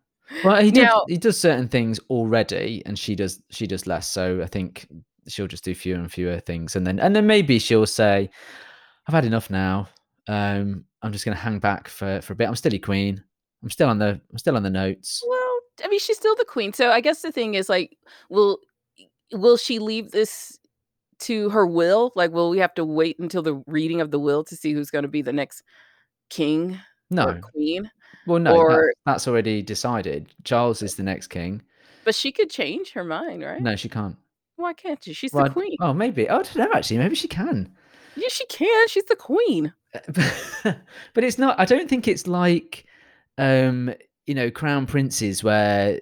Well, 0.44 0.62
he 0.62 0.70
does 0.70 0.85
Now 0.85 1.05
he 1.09 1.16
does 1.16 1.37
certain 1.37 1.66
things 1.66 1.99
already, 2.09 2.83
and 2.87 2.96
she 2.96 3.16
does 3.16 3.42
she 3.51 3.66
does 3.66 3.88
less, 3.88 4.07
so 4.07 4.40
I 4.40 4.46
think 4.46 4.87
she'll 5.27 5.49
just 5.49 5.64
do 5.64 5.75
fewer 5.75 5.99
and 5.99 6.11
fewer 6.11 6.38
things, 6.38 6.77
and 6.77 6.87
then 6.87 7.01
and 7.01 7.16
then 7.16 7.27
maybe 7.27 7.59
she'll 7.59 7.85
say, 7.85 8.31
"I've 9.09 9.14
had 9.14 9.25
enough 9.25 9.51
now. 9.51 9.88
Um, 10.29 10.85
I'm 11.03 11.11
just 11.11 11.25
gonna 11.25 11.37
hang 11.37 11.59
back 11.59 11.88
for 11.88 12.20
for 12.20 12.35
a 12.35 12.37
bit. 12.37 12.46
I'm 12.46 12.55
still 12.55 12.73
your 12.73 12.81
queen. 12.81 13.23
I'm 13.64 13.70
still 13.70 13.88
on 13.88 13.99
the 13.99 14.20
I'm 14.31 14.38
still 14.38 14.55
on 14.55 14.62
the 14.62 14.70
notes." 14.70 15.20
Well, 15.27 15.39
I 15.84 15.88
mean, 15.88 16.00
she's 16.00 16.16
still 16.16 16.36
the 16.36 16.44
queen, 16.44 16.72
so 16.72 16.90
I 16.90 17.00
guess 17.00 17.22
the 17.22 17.32
thing 17.32 17.54
is, 17.54 17.68
like, 17.68 17.96
will 18.28 18.58
will 19.32 19.56
she 19.56 19.78
leave 19.78 20.10
this 20.10 20.58
to 21.20 21.50
her 21.50 21.66
will? 21.66 22.12
Like, 22.16 22.32
will 22.32 22.50
we 22.50 22.58
have 22.58 22.74
to 22.74 22.84
wait 22.84 23.18
until 23.18 23.42
the 23.42 23.62
reading 23.66 24.00
of 24.00 24.10
the 24.10 24.18
will 24.18 24.42
to 24.44 24.56
see 24.56 24.72
who's 24.72 24.90
gonna 24.90 25.08
be 25.08 25.22
the 25.22 25.32
next 25.32 25.62
king 26.30 26.72
or 26.72 26.78
No. 27.10 27.40
queen? 27.40 27.90
Well, 28.26 28.38
no, 28.40 28.52
that's 28.52 28.62
Or 28.62 28.92
that's 29.06 29.28
already 29.28 29.62
decided. 29.62 30.32
Charles 30.44 30.82
is 30.82 30.96
the 30.96 31.02
next 31.02 31.28
king. 31.28 31.62
But 32.04 32.14
she 32.14 32.32
could 32.32 32.50
change 32.50 32.92
her 32.92 33.04
mind, 33.04 33.42
right? 33.42 33.60
No, 33.60 33.76
she 33.76 33.88
can't. 33.88 34.16
Why 34.56 34.72
can't 34.72 35.02
she? 35.02 35.12
She's 35.12 35.32
the 35.32 35.38
Well, 35.38 35.46
I 35.46 35.48
queen. 35.50 35.76
oh, 35.80 35.92
maybe. 35.94 36.28
I 36.28 36.34
don't 36.34 36.56
know, 36.56 36.68
actually, 36.74 36.98
maybe 36.98 37.14
she 37.14 37.28
can. 37.28 37.72
Yeah, 38.16 38.28
she 38.28 38.44
can, 38.46 38.88
she's 38.88 39.04
the 39.04 39.16
queen. 39.16 39.72
Uh, 39.94 40.72
but 41.14 41.24
it's 41.24 41.38
not 41.38 41.58
I 41.58 41.64
don't 41.64 41.88
think 41.88 42.06
it's 42.08 42.26
like, 42.26 42.84
um, 43.38 43.94
you 44.26 44.35
know, 44.35 44.50
crown 44.50 44.87
princes 44.87 45.42
where 45.42 45.98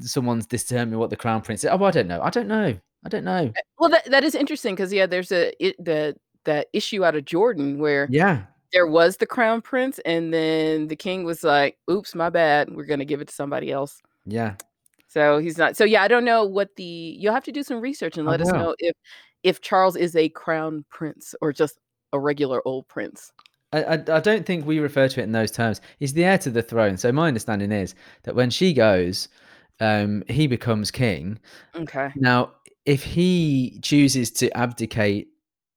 someone's 0.00 0.46
determining 0.46 0.98
what 0.98 1.10
the 1.10 1.16
crown 1.16 1.42
prince 1.42 1.64
is. 1.64 1.70
Oh, 1.70 1.82
I 1.84 1.90
don't 1.90 2.08
know. 2.08 2.20
I 2.22 2.30
don't 2.30 2.48
know. 2.48 2.74
I 3.04 3.08
don't 3.08 3.24
know. 3.24 3.52
Eh, 3.56 3.60
well, 3.78 3.90
that 3.90 4.04
that 4.10 4.24
is 4.24 4.34
interesting 4.34 4.74
because 4.74 4.92
yeah, 4.92 5.06
there's 5.06 5.32
a 5.32 5.52
i 5.64 5.74
the 5.78 6.16
that 6.44 6.68
issue 6.72 7.04
out 7.04 7.14
of 7.16 7.24
Jordan 7.24 7.78
where 7.78 8.08
Yeah. 8.10 8.42
there 8.72 8.86
was 8.86 9.16
the 9.18 9.26
crown 9.26 9.60
prince, 9.62 9.98
and 10.04 10.32
then 10.34 10.88
the 10.88 10.96
king 10.96 11.24
was 11.24 11.44
like, 11.44 11.78
"Oops, 11.90 12.14
my 12.14 12.30
bad. 12.30 12.70
We're 12.74 12.84
gonna 12.86 13.04
give 13.04 13.20
it 13.20 13.28
to 13.28 13.34
somebody 13.34 13.70
else." 13.72 14.00
Yeah. 14.26 14.54
So, 15.08 15.38
he's 15.38 15.58
not 15.58 15.76
so, 15.76 15.84
yeah, 15.84 16.02
I 16.02 16.08
don't 16.08 16.24
know 16.24 16.44
what 16.44 16.74
the 16.76 16.84
you'll 16.84 17.34
have 17.34 17.44
to 17.44 17.52
do 17.52 17.62
some 17.62 17.80
research 17.80 18.16
and 18.18 18.26
let 18.26 18.40
us 18.40 18.50
know 18.52 18.74
if 18.78 18.96
if 19.42 19.60
Charles 19.60 19.94
is 19.96 20.16
a 20.16 20.28
crown 20.30 20.84
prince 20.90 21.34
or 21.42 21.52
just 21.52 21.78
a 22.14 22.18
regular 22.20 22.62
old 22.66 22.88
prince. 22.88 23.30
I 23.72 23.82
I 23.82 23.92
I 23.94 24.20
don't 24.20 24.46
think 24.46 24.66
we 24.66 24.78
refer 24.78 25.08
to 25.08 25.20
it 25.20 25.24
in 25.24 25.32
those 25.32 25.50
terms. 25.50 25.80
He's 25.98 26.12
the 26.12 26.24
heir 26.24 26.38
to 26.38 26.50
the 26.50 26.62
throne, 26.62 26.96
so 26.96 27.12
my 27.12 27.28
understanding 27.28 27.72
is 27.72 27.94
that 28.24 28.34
when 28.34 28.50
she 28.50 28.72
goes, 28.72 29.28
um, 29.80 30.22
he 30.28 30.46
becomes 30.46 30.90
king. 30.90 31.38
M'kay. 31.74 32.12
Now, 32.16 32.52
if 32.84 33.02
he 33.02 33.78
chooses 33.82 34.30
to 34.32 34.56
abdicate 34.56 35.28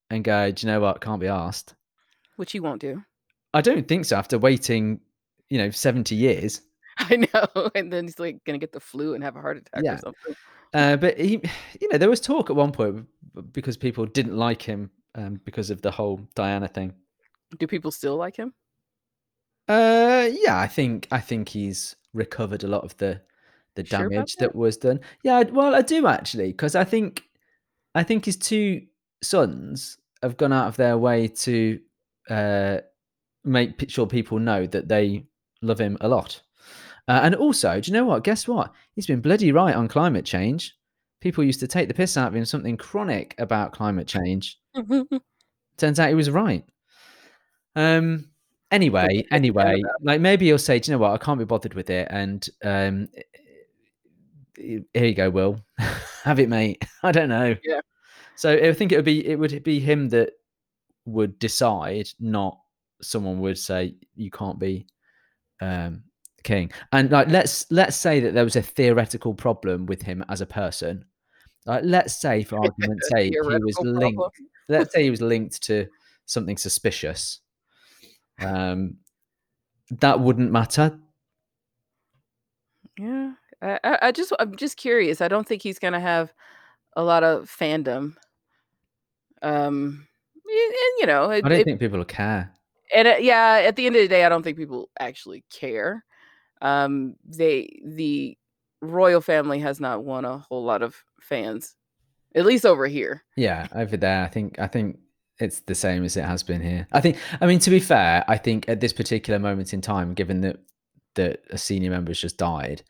and 0.09 0.23
go, 0.23 0.51
"Do 0.51 0.65
you 0.65 0.73
know 0.73 0.79
what? 0.79 1.01
Can't 1.01 1.19
be 1.21 1.27
asked. 1.27 1.75
Which 2.37 2.51
he 2.51 2.59
won't 2.59 2.81
do. 2.81 3.03
I 3.53 3.61
don't 3.61 3.87
think 3.87 4.05
so 4.05 4.17
after 4.17 4.37
waiting, 4.37 4.99
you 5.49 5.57
know, 5.57 5.69
70 5.69 6.15
years. 6.15 6.61
I 6.97 7.15
know, 7.15 7.69
and 7.75 7.91
then 7.91 8.05
he's, 8.05 8.19
like, 8.19 8.43
gonna 8.45 8.57
get 8.57 8.73
the 8.73 8.79
flu 8.79 9.13
and 9.13 9.23
have 9.23 9.35
a 9.35 9.41
heart 9.41 9.57
attack 9.57 9.83
or 9.83 9.97
something. 9.97 10.35
Uh, 10.73 10.97
but 10.97 11.17
he 11.17 11.41
you 11.79 11.89
know, 11.89 11.97
there 11.97 12.09
was 12.09 12.19
talk 12.19 12.49
at 12.49 12.55
one 12.55 12.71
point 12.71 13.05
because 13.53 13.77
people 13.77 14.05
didn't 14.05 14.35
like 14.35 14.61
him, 14.61 14.91
um, 15.15 15.39
because 15.45 15.69
of 15.69 15.81
the 15.81 15.91
whole 15.91 16.19
Diana 16.35 16.67
thing. 16.67 16.93
Do 17.57 17.67
people 17.67 17.91
still 17.91 18.15
like 18.15 18.35
him? 18.35 18.53
Uh, 19.67 20.29
yeah, 20.31 20.59
I 20.59 20.67
think 20.67 21.07
I 21.11 21.19
think 21.19 21.49
he's 21.49 21.95
recovered 22.13 22.63
a 22.63 22.67
lot 22.67 22.83
of 22.83 22.95
the 22.97 23.21
the 23.75 23.85
sure 23.85 24.09
damage 24.09 24.35
that? 24.35 24.53
that 24.53 24.55
was 24.55 24.77
done. 24.77 24.99
Yeah, 25.23 25.43
well, 25.43 25.75
I 25.75 25.81
do 25.81 26.07
actually 26.07 26.47
because 26.47 26.75
I 26.75 26.83
think 26.83 27.23
I 27.95 28.03
think 28.03 28.25
his 28.25 28.37
2 28.37 28.81
sons 29.23 29.97
have 30.21 30.37
gone 30.37 30.53
out 30.53 30.67
of 30.67 30.77
their 30.77 30.97
way 30.97 31.27
to, 31.29 31.79
uh, 32.29 32.79
make 33.43 33.89
sure 33.89 34.05
people 34.05 34.39
know 34.39 34.65
that 34.67 34.87
they 34.87 35.25
love 35.61 35.79
him 35.79 35.97
a 36.01 36.07
lot. 36.07 36.41
Uh, 37.07 37.21
and 37.23 37.35
also, 37.35 37.79
do 37.79 37.89
you 37.89 37.93
know 37.93 38.05
what? 38.05 38.23
Guess 38.23 38.47
what? 38.47 38.73
He's 38.95 39.07
been 39.07 39.21
bloody 39.21 39.51
right 39.51 39.75
on 39.75 39.87
climate 39.87 40.25
change. 40.25 40.75
People 41.21 41.43
used 41.43 41.59
to 41.59 41.67
take 41.67 41.87
the 41.87 41.93
piss 41.93 42.17
out 42.17 42.27
of 42.27 42.35
him, 42.35 42.43
something 42.45 42.75
chronic 42.77 43.35
about 43.37 43.71
climate 43.71 44.07
change. 44.07 44.59
Turns 45.77 45.99
out 45.99 46.09
he 46.09 46.15
was 46.15 46.29
right. 46.29 46.65
Um, 47.75 48.29
anyway 48.71 49.25
anyway, 49.31 49.81
like, 50.01 50.21
maybe 50.21 50.45
he'll 50.47 50.57
say, 50.57 50.79
"Do 50.79 50.91
you 50.91 50.97
know 50.97 51.01
what? 51.01 51.11
I 51.11 51.17
can't 51.23 51.39
be 51.39 51.45
bothered 51.45 51.73
with 51.73 51.89
it," 51.89 52.07
and, 52.11 52.47
um, 52.63 53.07
"Here 54.57 54.83
you 54.93 55.15
go, 55.15 55.29
Will. 55.29 55.59
Have 56.23 56.39
it, 56.39 56.49
mate." 56.49 56.83
I 57.03 57.11
don't 57.11 57.29
know. 57.29 57.55
Yeah. 57.63 57.81
So, 58.35 58.53
I 58.53 58.73
think 58.73 58.91
it 58.91 58.97
would 58.97 59.05
be 59.05 59.25
it 59.27 59.39
would 59.39 59.63
be 59.63 59.79
him 59.79 60.09
that 60.09 60.31
would 61.05 61.39
decide, 61.39 62.09
not 62.19 62.59
someone 63.01 63.39
would 63.41 63.57
say, 63.57 63.95
"You 64.15 64.31
can't 64.31 64.59
be, 64.59 64.87
um, 65.61 66.03
king." 66.43 66.71
And, 66.93 67.11
like, 67.11 67.29
let's 67.29 67.65
let's 67.71 67.97
say 67.97 68.19
that 68.21 68.33
there 68.35 68.43
was 68.45 68.55
a 68.57 68.61
theoretical 68.63 69.33
problem 69.35 69.85
with 69.87 70.01
him 70.03 70.23
as 70.29 70.41
a 70.41 70.45
person. 70.47 71.05
Like, 71.67 71.83
let's 71.85 72.15
say, 72.21 72.43
for 72.43 72.59
argument's 72.65 73.09
sake, 73.09 73.33
he 73.33 73.39
was 73.41 73.79
linked 73.81 74.21
let's 74.69 74.93
say 74.93 75.03
he 75.03 75.11
was 75.11 75.21
linked 75.21 75.61
to 75.63 75.87
something 76.27 76.57
suspicious. 76.57 77.41
Um, 78.39 78.97
that 79.91 80.19
wouldn't 80.19 80.51
matter. 80.51 80.99
Yeah. 82.97 83.33
I 83.61 83.97
I 84.01 84.11
just 84.11 84.33
I'm 84.39 84.55
just 84.55 84.77
curious. 84.77 85.21
I 85.21 85.27
don't 85.27 85.47
think 85.47 85.61
he's 85.61 85.79
gonna 85.79 85.99
have 85.99 86.33
a 86.95 87.03
lot 87.03 87.23
of 87.23 87.49
fandom. 87.49 88.15
Um, 89.41 90.07
and 90.45 90.73
and, 90.73 90.99
you 90.99 91.05
know, 91.05 91.29
I 91.29 91.41
don't 91.41 91.51
it 91.51 91.65
think 91.65 91.79
people 91.79 91.97
will 91.97 92.05
care. 92.05 92.51
And, 92.95 93.07
uh, 93.07 93.15
yeah, 93.19 93.63
at 93.65 93.75
the 93.75 93.85
end 93.85 93.95
of 93.95 94.01
the 94.01 94.07
day, 94.07 94.25
I 94.25 94.29
don't 94.29 94.43
think 94.43 94.57
people 94.57 94.89
actually 94.99 95.43
care. 95.51 96.03
Um, 96.61 97.15
they 97.25 97.79
the 97.83 98.37
royal 98.81 99.21
family 99.21 99.59
has 99.59 99.79
not 99.79 100.03
won 100.03 100.25
a 100.25 100.37
whole 100.37 100.63
lot 100.63 100.81
of 100.81 101.03
fans, 101.19 101.75
at 102.35 102.45
least 102.45 102.65
over 102.65 102.87
here. 102.87 103.23
Yeah, 103.35 103.67
over 103.73 103.97
there, 103.97 104.23
I 104.23 104.27
think 104.27 104.59
I 104.59 104.67
think 104.67 104.99
it's 105.39 105.61
the 105.61 105.75
same 105.75 106.03
as 106.03 106.17
it 106.17 106.25
has 106.25 106.43
been 106.43 106.61
here. 106.61 106.87
I 106.91 107.01
think 107.01 107.17
I 107.41 107.45
mean, 107.45 107.59
to 107.59 107.69
be 107.69 107.79
fair, 107.79 108.23
I 108.27 108.37
think 108.37 108.69
at 108.69 108.79
this 108.79 108.93
particular 108.93 109.39
moment 109.39 109.73
in 109.73 109.81
time, 109.81 110.13
given 110.13 110.41
that 110.41 110.57
that 111.15 111.41
a 111.49 111.57
senior 111.57 111.91
member 111.91 112.09
has 112.09 112.19
just 112.19 112.37
died, 112.37 112.83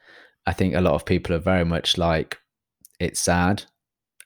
I 0.45 0.53
think 0.53 0.75
a 0.75 0.81
lot 0.81 0.93
of 0.93 1.05
people 1.05 1.35
are 1.35 1.39
very 1.39 1.65
much 1.65 1.97
like, 1.97 2.39
"It's 2.99 3.19
sad," 3.19 3.63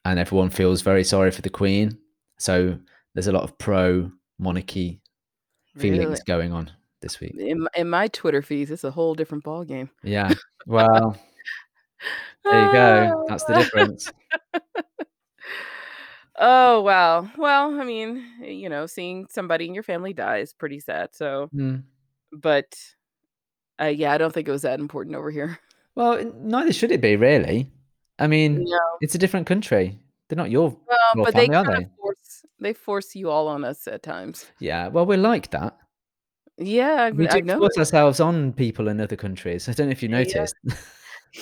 and 0.06 0.20
everyone 0.20 0.50
feels 0.50 0.82
very 0.82 1.04
sorry 1.04 1.32
for 1.32 1.42
the 1.42 1.50
queen. 1.50 1.98
So, 2.38 2.80
there's 3.14 3.28
a 3.28 3.34
lot 3.34 3.44
of 3.44 3.58
pro-monarchy 3.58 5.02
Really? 5.76 6.00
feelings 6.00 6.24
going 6.24 6.52
on 6.54 6.72
this 7.02 7.20
week. 7.20 7.36
In 7.38 7.62
my 7.62 7.70
in 7.76 7.90
my 7.90 8.08
Twitter 8.08 8.42
feeds, 8.42 8.72
it's 8.72 8.84
a 8.84 8.92
whole 8.92 9.16
different 9.16 9.44
ball 9.44 9.64
game. 9.64 9.90
Yeah. 10.04 10.34
Well 10.66 11.18
there 12.44 12.66
you 12.66 12.72
go. 12.72 13.26
That's 13.28 13.44
the 13.46 13.56
ah. 13.56 13.58
difference. 13.60 14.12
Oh, 16.42 16.82
wow. 16.82 17.30
Well, 17.38 17.80
I 17.80 17.84
mean, 17.84 18.26
you 18.42 18.70
know, 18.70 18.86
seeing 18.86 19.28
somebody 19.30 19.68
in 19.68 19.74
your 19.74 19.84
family 19.84 20.14
die 20.14 20.38
is 20.38 20.54
pretty 20.54 20.80
sad, 20.80 21.14
so 21.14 21.52
Mm. 21.54 21.84
but, 22.34 22.78
uh, 23.82 23.86
yeah, 23.86 24.14
I 24.14 24.18
don't 24.20 24.34
think 24.34 24.48
it 24.48 24.52
was 24.52 24.64
that 24.64 24.80
important 24.80 25.16
over 25.18 25.32
here. 25.32 25.60
Well, 25.96 26.14
n 26.18 26.34
neither 26.48 26.74
should 26.74 26.92
it 26.92 27.02
be, 27.02 27.16
really. 27.16 27.72
I 28.20 28.28
mean, 28.28 28.68
No. 28.68 28.80
it's 29.02 29.16
a 29.16 29.18
different 29.18 29.48
country. 29.48 30.00
They're 30.28 30.38
not 30.38 30.52
your 30.52 30.78
Well, 30.88 30.98
royal 31.14 31.26
but 31.26 31.36
they 31.36 31.50
family, 31.50 31.56
are 31.56 31.66
they? 31.66 31.90
force 31.98 32.46
they 32.60 32.74
force 32.74 33.16
you 33.16 33.30
all 33.30 33.48
on 33.48 33.64
us 33.64 33.88
at 33.88 34.04
times. 34.04 34.52
Yeah, 34.60 34.88
well, 34.90 35.06
we're 35.06 35.18
like 35.18 35.52
that. 35.52 35.78
Yeah, 36.58 37.04
I've 37.04 37.16
We 37.18 37.28
do 37.28 37.38
I've 37.38 37.48
force 37.58 37.78
noticed. 37.78 37.78
ourselves 37.78 38.20
on 38.20 38.54
people 38.54 38.88
in 38.88 39.00
other 39.02 39.16
countries. 39.16 39.68
I 39.70 39.74
don't 39.74 39.88
know 39.88 39.92
if 39.92 40.04
you 40.04 40.10
Yeah. 40.12 40.46
noticed. 40.46 40.56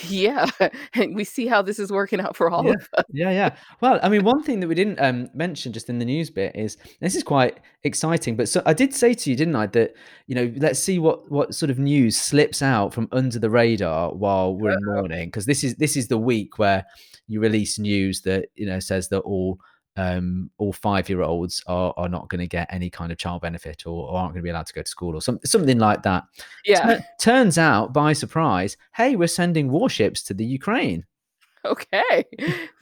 Yeah, 0.08 0.48
and 0.94 1.14
we 1.16 1.24
see 1.24 1.46
how 1.46 1.62
this 1.62 1.78
is 1.78 1.90
working 1.90 2.20
out 2.20 2.36
for 2.36 2.50
all 2.50 2.64
Yeah. 2.64 2.72
of 2.72 2.88
us. 2.98 3.04
Yeah, 3.10 3.30
yeah. 3.30 3.56
Well, 3.80 3.98
I 4.02 4.08
mean, 4.08 4.24
one 4.32 4.42
thing 4.42 4.60
that 4.60 4.68
we 4.68 4.74
didn't, 4.74 5.00
um, 5.00 5.28
mention 5.34 5.72
just 5.72 5.88
in 5.88 5.98
the 5.98 6.04
news 6.04 6.30
bit 6.30 6.54
is 6.54 6.76
this 7.00 7.14
is 7.16 7.22
quite 7.22 7.58
exciting, 7.84 8.36
but 8.36 8.48
so 8.48 8.62
I 8.66 8.74
did 8.74 8.94
say 8.94 9.14
to 9.14 9.30
you, 9.30 9.36
didn't 9.36 9.56
I, 9.56 9.66
that, 9.68 9.94
you 10.26 10.34
know, 10.34 10.52
let's 10.56 10.78
see 10.78 10.98
what 10.98 11.30
what 11.30 11.54
sort 11.54 11.70
of 11.70 11.78
news 11.78 12.16
slips 12.16 12.62
out 12.62 12.92
from 12.92 13.08
under 13.12 13.38
the 13.38 13.50
radar 13.50 14.12
while 14.14 14.54
we're 14.54 14.72
in 14.72 14.84
mourning 14.84 15.28
because 15.28 15.46
this 15.46 15.64
is 15.64 15.74
this 15.76 15.96
is 15.96 16.08
the 16.08 16.18
week 16.18 16.58
where 16.58 16.84
you 17.26 17.40
release 17.40 17.78
news 17.78 18.22
that, 18.22 18.46
you 18.56 18.66
know, 18.66 18.80
says 18.80 19.08
that 19.08 19.20
all, 19.20 19.58
um, 19.98 20.48
all 20.58 20.72
five-year-olds 20.72 21.64
are 21.66 21.92
are 21.96 22.08
not 22.08 22.28
gonna 22.28 22.46
get 22.46 22.72
any 22.72 22.88
kind 22.88 23.10
of 23.10 23.18
child 23.18 23.42
benefit 23.42 23.84
or 23.84 24.08
or 24.08 24.16
aren't 24.16 24.32
gonna 24.32 24.42
be 24.44 24.50
allowed 24.50 24.66
to 24.66 24.72
go 24.72 24.82
to 24.82 24.88
school 24.88 25.14
or 25.16 25.20
some 25.20 25.40
something 25.44 25.78
like 25.78 26.02
that. 26.04 26.24
Yeah. 26.64 26.86
Tur 26.98 27.04
turns 27.20 27.58
out, 27.58 27.92
by 27.92 28.12
surprise, 28.12 28.76
hey, 28.94 29.16
we're 29.16 29.26
sending 29.26 29.70
warships 29.70 30.22
to 30.24 30.34
the 30.34 30.44
Ukraine. 30.44 31.04
Okay. 31.64 32.24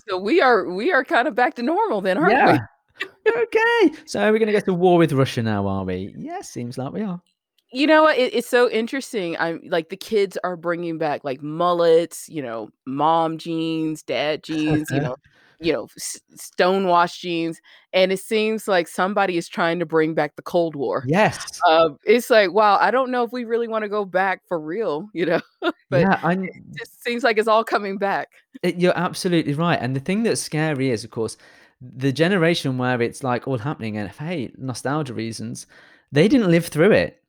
So 0.09 0.18
we 0.18 0.40
are 0.42 0.70
we 0.70 0.92
are 0.92 1.02
kinda 1.02 1.31
back 1.33 1.55
to 1.55 1.62
normal 1.62 2.00
then, 2.02 2.18
aren't 2.18 2.33
Yeah. 2.33 2.52
we? 2.52 3.33
Okay. 3.33 3.96
So 4.05 4.31
we're 4.31 4.38
gonna 4.38 4.52
get 4.52 4.66
to 4.66 4.74
war 4.74 4.98
with 4.98 5.12
Russia 5.12 5.42
now, 5.42 5.66
are 5.66 5.85
we? 5.85 6.14
Yeah, 6.18 6.42
seems 6.42 6.76
like 6.79 6.92
we 6.92 7.00
are. 7.02 7.20
You 7.72 7.87
know 7.87 8.02
what? 8.02 8.16
It 8.18 8.35
it's 8.35 8.48
so 8.48 8.70
interesting. 8.70 9.37
I'm 9.38 9.61
like, 9.68 9.88
the 9.88 9.96
kids 9.96 10.38
are 10.44 10.57
bringing 10.57 10.98
back, 10.98 11.24
like, 11.24 11.42
mullets, 11.42 12.29
you 12.29 12.40
know, 12.42 12.70
mom 12.87 13.38
jeans, 13.38 14.02
dad 14.02 14.44
jeans, 14.44 14.88
you 14.90 15.00
know 15.00 15.16
you 15.61 15.73
know, 15.73 15.88
s 15.97 16.21
stonewashed 16.37 17.21
jeans, 17.21 17.61
and 17.92 18.12
it 18.12 18.21
seems 18.21 18.69
like 18.69 18.88
somebody 18.88 19.37
is 19.38 19.49
trying 19.49 19.79
to 19.81 19.87
bring 19.87 20.14
back 20.14 20.37
the 20.37 20.42
Cold 20.42 20.77
War. 20.77 21.07
Yes. 21.07 21.62
Um, 21.69 21.99
it's 22.05 22.31
like, 22.31 22.53
wow, 22.53 22.79
I 22.81 22.90
don't 22.92 23.11
know 23.12 23.25
if 23.25 23.33
we 23.33 23.45
really 23.45 23.69
wanna 23.69 23.88
go 23.90 24.05
back 24.07 24.42
for 24.49 24.61
real, 24.61 25.09
you 25.14 25.27
know? 25.27 25.40
But 25.90 26.09
Yeah, 26.09 26.19
I'm 26.23 26.51
it 26.55 26.62
just 26.79 27.03
seems 27.05 27.25
like 27.25 27.38
it's 27.38 27.49
all 27.49 27.64
coming 27.64 27.99
back. 27.99 28.29
Eh, 28.62 28.73
you're 28.77 28.97
absolutely 28.97 29.55
right, 29.55 29.79
and 29.81 29.95
the 29.95 30.01
thing 30.01 30.23
that's 30.23 30.40
scary 30.40 30.90
is, 30.90 31.05
of 31.05 31.11
course, 31.11 31.37
the 31.81 32.12
generation 32.12 32.79
where 32.79 33.01
it's, 33.03 33.23
like, 33.23 33.47
all 33.47 33.59
happening 33.59 33.97
and, 33.99 34.11
hey, 34.11 34.51
nostalgia 34.57 35.12
reasons, 35.14 35.66
they 36.12 36.29
didn't 36.29 36.51
live 36.51 36.66
through 36.66 36.92
it. 36.92 37.23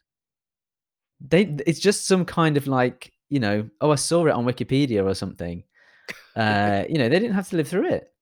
They 1.21 1.41
it's 1.65 1.79
just 1.79 2.07
some 2.07 2.25
kind 2.25 2.57
of, 2.57 2.67
like, 2.67 3.11
you 3.29 3.39
know, 3.39 3.69
"Oh, 3.81 3.91
I 3.91 3.95
saw 3.95 4.25
it 4.27 4.31
on 4.33 4.45
Wikipedia," 4.45 5.03
or 5.05 5.13
something. 5.15 5.63
Uh, 6.35 6.85
you 6.89 6.97
know, 6.99 7.09
they 7.09 7.19
didn't 7.19 7.35
have 7.35 7.49
to 7.49 7.57
live 7.57 7.67
through 7.69 7.87
it. 7.89 8.13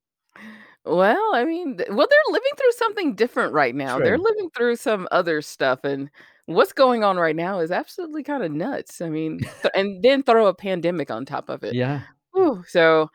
Well, 0.86 1.32
I 1.34 1.46
mean, 1.46 1.78
th 1.78 1.90
well, 1.90 2.08
they're 2.10 2.32
living 2.34 2.52
through 2.58 2.72
something 2.74 3.16
different 3.16 3.54
right 3.54 3.74
now. 3.74 4.00
They're 4.00 4.18
True. 4.18 4.20
living 4.20 4.50
through 4.56 4.76
some 4.76 5.08
other 5.12 5.42
stuff, 5.42 5.84
and 5.84 6.12
what's 6.46 6.74
going 6.74 7.04
on 7.04 7.18
right 7.18 7.36
now 7.36 7.60
is 7.60 7.72
absolutely 7.72 8.22
kinda 8.24 8.50
nuts. 8.50 9.02
I 9.02 9.10
mean, 9.10 9.48
th 9.64 9.72
and 9.76 10.04
then 10.04 10.22
throw 10.24 10.46
a 10.48 10.54
pandemic 10.54 11.10
on 11.10 11.26
top 11.26 11.50
of 11.50 11.64
it. 11.64 11.78
Yeah. 11.78 12.06
Whew, 12.34 12.64
so, 12.68 13.10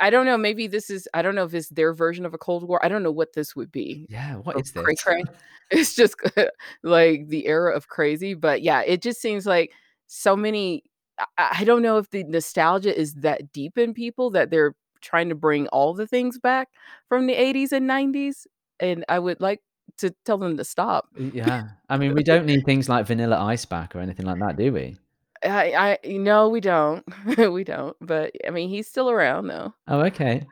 I 0.00 0.10
don't 0.10 0.26
know, 0.26 0.36
maybe 0.38 0.66
this 0.66 0.90
is 0.90 1.08
I 1.14 1.22
don't 1.22 1.34
know 1.36 1.44
if 1.44 1.54
it's 1.54 1.70
their 1.70 1.94
version 1.94 2.26
of 2.26 2.34
a 2.34 2.38
Cold 2.38 2.64
War. 2.68 2.84
I 2.84 2.88
don't 2.88 3.02
know 3.04 3.12
what 3.12 3.34
this 3.34 3.56
would 3.56 3.72
be. 3.72 4.08
Yeah, 4.08 4.36
what 4.36 4.56
is 4.58 4.72
this? 4.72 5.04
cray? 5.04 5.24
It's 5.70 5.96
just 5.96 6.16
like 6.84 7.28
the 7.28 7.46
era 7.46 7.74
of 7.76 7.88
crazy, 7.88 8.34
but 8.34 8.62
yeah, 8.62 8.82
it 8.82 9.02
just 9.02 9.20
seems 9.22 9.46
like 9.46 9.72
so 10.06 10.36
many 10.36 10.84
I 11.18 11.24
I 11.38 11.48
I 11.60 11.64
don't 11.64 11.82
know 11.82 11.98
if 11.98 12.10
the 12.10 12.24
nostalgia 12.24 12.98
is 12.98 13.14
that 13.16 13.52
deep 13.52 13.78
in 13.78 13.94
people 13.94 14.30
that 14.32 14.50
they're 14.50 14.74
trying 15.04 15.28
to 15.28 15.34
bring 15.36 15.68
all 15.68 15.94
the 15.94 16.06
things 16.06 16.38
back 16.38 16.68
from 17.08 17.26
the 17.26 17.34
'80s 17.34 17.72
and 17.72 17.86
'90s, 17.86 18.46
and 18.80 19.04
I 19.08 19.18
would 19.20 19.40
like 19.40 19.62
to 19.98 20.10
tell 20.24 20.38
them 20.38 20.56
to 20.56 20.64
stop. 20.64 21.08
Yeah. 21.16 21.68
I 21.88 21.96
mean, 21.98 22.14
we 22.14 22.22
don't 22.24 22.46
need 22.46 22.64
things 22.64 22.88
like 22.88 23.06
Vanilla 23.06 23.38
Ice 23.38 23.64
back 23.66 23.94
or 23.94 24.00
anything 24.00 24.26
like 24.26 24.40
that, 24.40 24.56
do 24.56 24.72
we? 24.72 24.96
I 25.44 25.98
I 26.04 26.08
no, 26.08 26.48
we 26.48 26.60
don't. 26.60 27.04
We 27.52 27.64
don't, 27.64 27.96
but, 28.00 28.32
I 28.46 28.50
mean, 28.50 28.68
he's 28.70 28.88
still 28.88 29.10
around, 29.10 29.48
though. 29.48 29.74
Oh, 29.86 30.00
okay. 30.06 30.46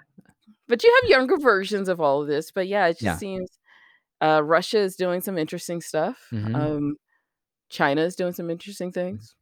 But 0.68 0.84
you 0.84 1.00
have 1.02 1.10
younger 1.10 1.38
versions 1.38 1.88
of 1.88 2.00
all 2.00 2.22
of 2.22 2.28
this, 2.28 2.50
but 2.50 2.68
yeah, 2.68 2.86
it 2.86 2.92
just 2.94 3.04
Yeah. 3.04 3.16
seems, 3.16 3.50
uh, 4.22 4.42
Russia 4.44 4.78
is 4.78 4.96
doing 4.96 5.20
some 5.22 5.38
interesting 5.38 5.80
stuff. 5.80 6.28
Mhm. 6.32 6.54
Um, 6.54 6.96
China 7.70 8.02
is 8.02 8.16
doing 8.16 8.32
some 8.34 8.50
interesting 8.50 8.90
Mhm. 8.90 8.94
things. 8.94 9.34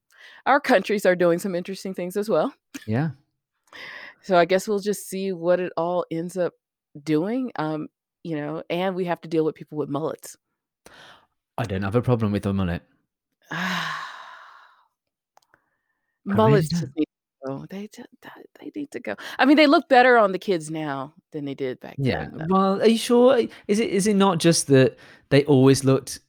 Our 0.46 0.60
countries 0.60 1.06
are 1.06 1.16
doing 1.16 1.38
some 1.40 1.54
interesting 1.54 1.94
things 1.94 2.16
as 2.16 2.28
well. 2.30 2.54
Yeah. 2.86 3.10
So, 4.22 4.36
I 4.36 4.44
guess 4.44 4.68
we'll 4.68 4.80
just 4.80 5.08
see 5.08 5.32
what 5.32 5.60
it 5.60 5.72
all 5.76 6.04
ends 6.10 6.36
up 6.36 6.54
doing, 7.02 7.52
um, 7.56 7.88
you 8.22 8.36
know, 8.36 8.62
and 8.70 8.94
we 8.94 9.04
have 9.06 9.20
to 9.22 9.28
deal 9.28 9.44
with 9.44 9.54
people 9.54 9.78
with 9.78 9.88
mullets. 9.88 10.36
I 11.58 11.64
don't 11.64 11.82
have 11.82 11.94
a 11.94 12.02
problem 12.02 12.32
with 12.32 12.46
a 12.46 12.52
mullet. 12.52 12.82
Really 16.26 16.36
Mullets 16.36 16.68
just 16.68 16.86
need 16.96 17.06
to 17.06 17.46
go. 17.46 17.66
They 17.70 17.88
ju 17.88 18.04
that 18.22 18.44
they 18.60 18.70
need 18.76 18.90
to 18.92 19.00
go. 19.00 19.16
I 19.38 19.46
mean, 19.46 19.56
they 19.56 19.66
look 19.66 19.88
better 19.88 20.18
on 20.18 20.32
the 20.32 20.38
kids 20.38 20.70
now 20.70 21.14
than 21.32 21.44
they 21.46 21.54
did 21.54 21.80
back 21.80 21.96
Yeah. 21.98 22.26
then, 22.28 22.32
though. 22.38 22.46
Well, 22.48 22.82
are 22.82 22.86
you 22.86 22.98
sure? 22.98 23.38
Is 23.66 23.80
it 23.80 23.90
is 23.90 24.06
it 24.06 24.14
not 24.14 24.38
just 24.38 24.66
that 24.66 24.98
they 25.30 25.44
always 25.46 25.82
looked 25.82 26.20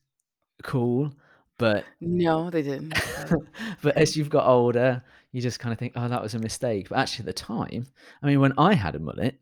cool, 0.63 1.11
but 1.57 1.85
No, 1.99 2.49
they 2.49 2.61
didn't, 2.63 2.93
but 3.81 3.97
as 3.97 4.15
you've 4.15 4.29
got 4.29 4.47
older, 4.47 5.03
you 5.31 5.41
just 5.41 5.59
kinda 5.59 5.75
think, 5.75 5.93
"Oh, 5.95 6.07
that 6.07 6.21
was 6.21 6.33
a 6.35 6.39
mistake." 6.39 6.89
But 6.89 6.99
actually 6.99 7.23
at 7.23 7.27
the 7.27 7.33
time, 7.33 7.85
I 8.21 8.27
mean, 8.27 8.39
when 8.39 8.53
I 8.57 8.73
had 8.73 8.95
a 8.95 8.99
mullet 8.99 9.39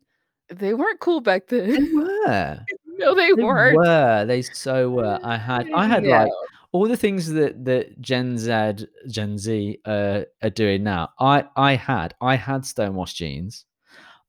They 0.48 0.74
weren't 0.74 1.00
cool 1.00 1.20
back 1.20 1.46
then. 1.48 1.68
They 1.70 1.78
were. 1.94 2.60
No, 2.98 3.14
they 3.14 3.32
They 3.32 3.42
weren't. 3.44 3.76
were. 3.76 4.24
They 4.26 4.42
so 4.42 4.90
were. 4.90 5.18
I 5.22 5.36
had 5.36 5.70
I 5.74 5.86
had, 5.86 6.02
No. 6.04 6.10
like, 6.10 6.32
all 6.72 6.86
the 6.88 6.96
things 6.96 7.28
that 7.32 7.64
that 7.64 8.00
Gen 8.00 8.36
Z 8.38 8.86
Gen 9.08 9.38
Z, 9.38 9.78
uh, 9.84 10.22
are 10.42 10.50
doing 10.50 10.82
now. 10.84 11.10
I 11.20 11.44
I 11.56 11.74
had 11.76 12.14
I 12.20 12.36
had 12.36 12.64
stonewashed 12.66 13.16
jeans. 13.16 13.64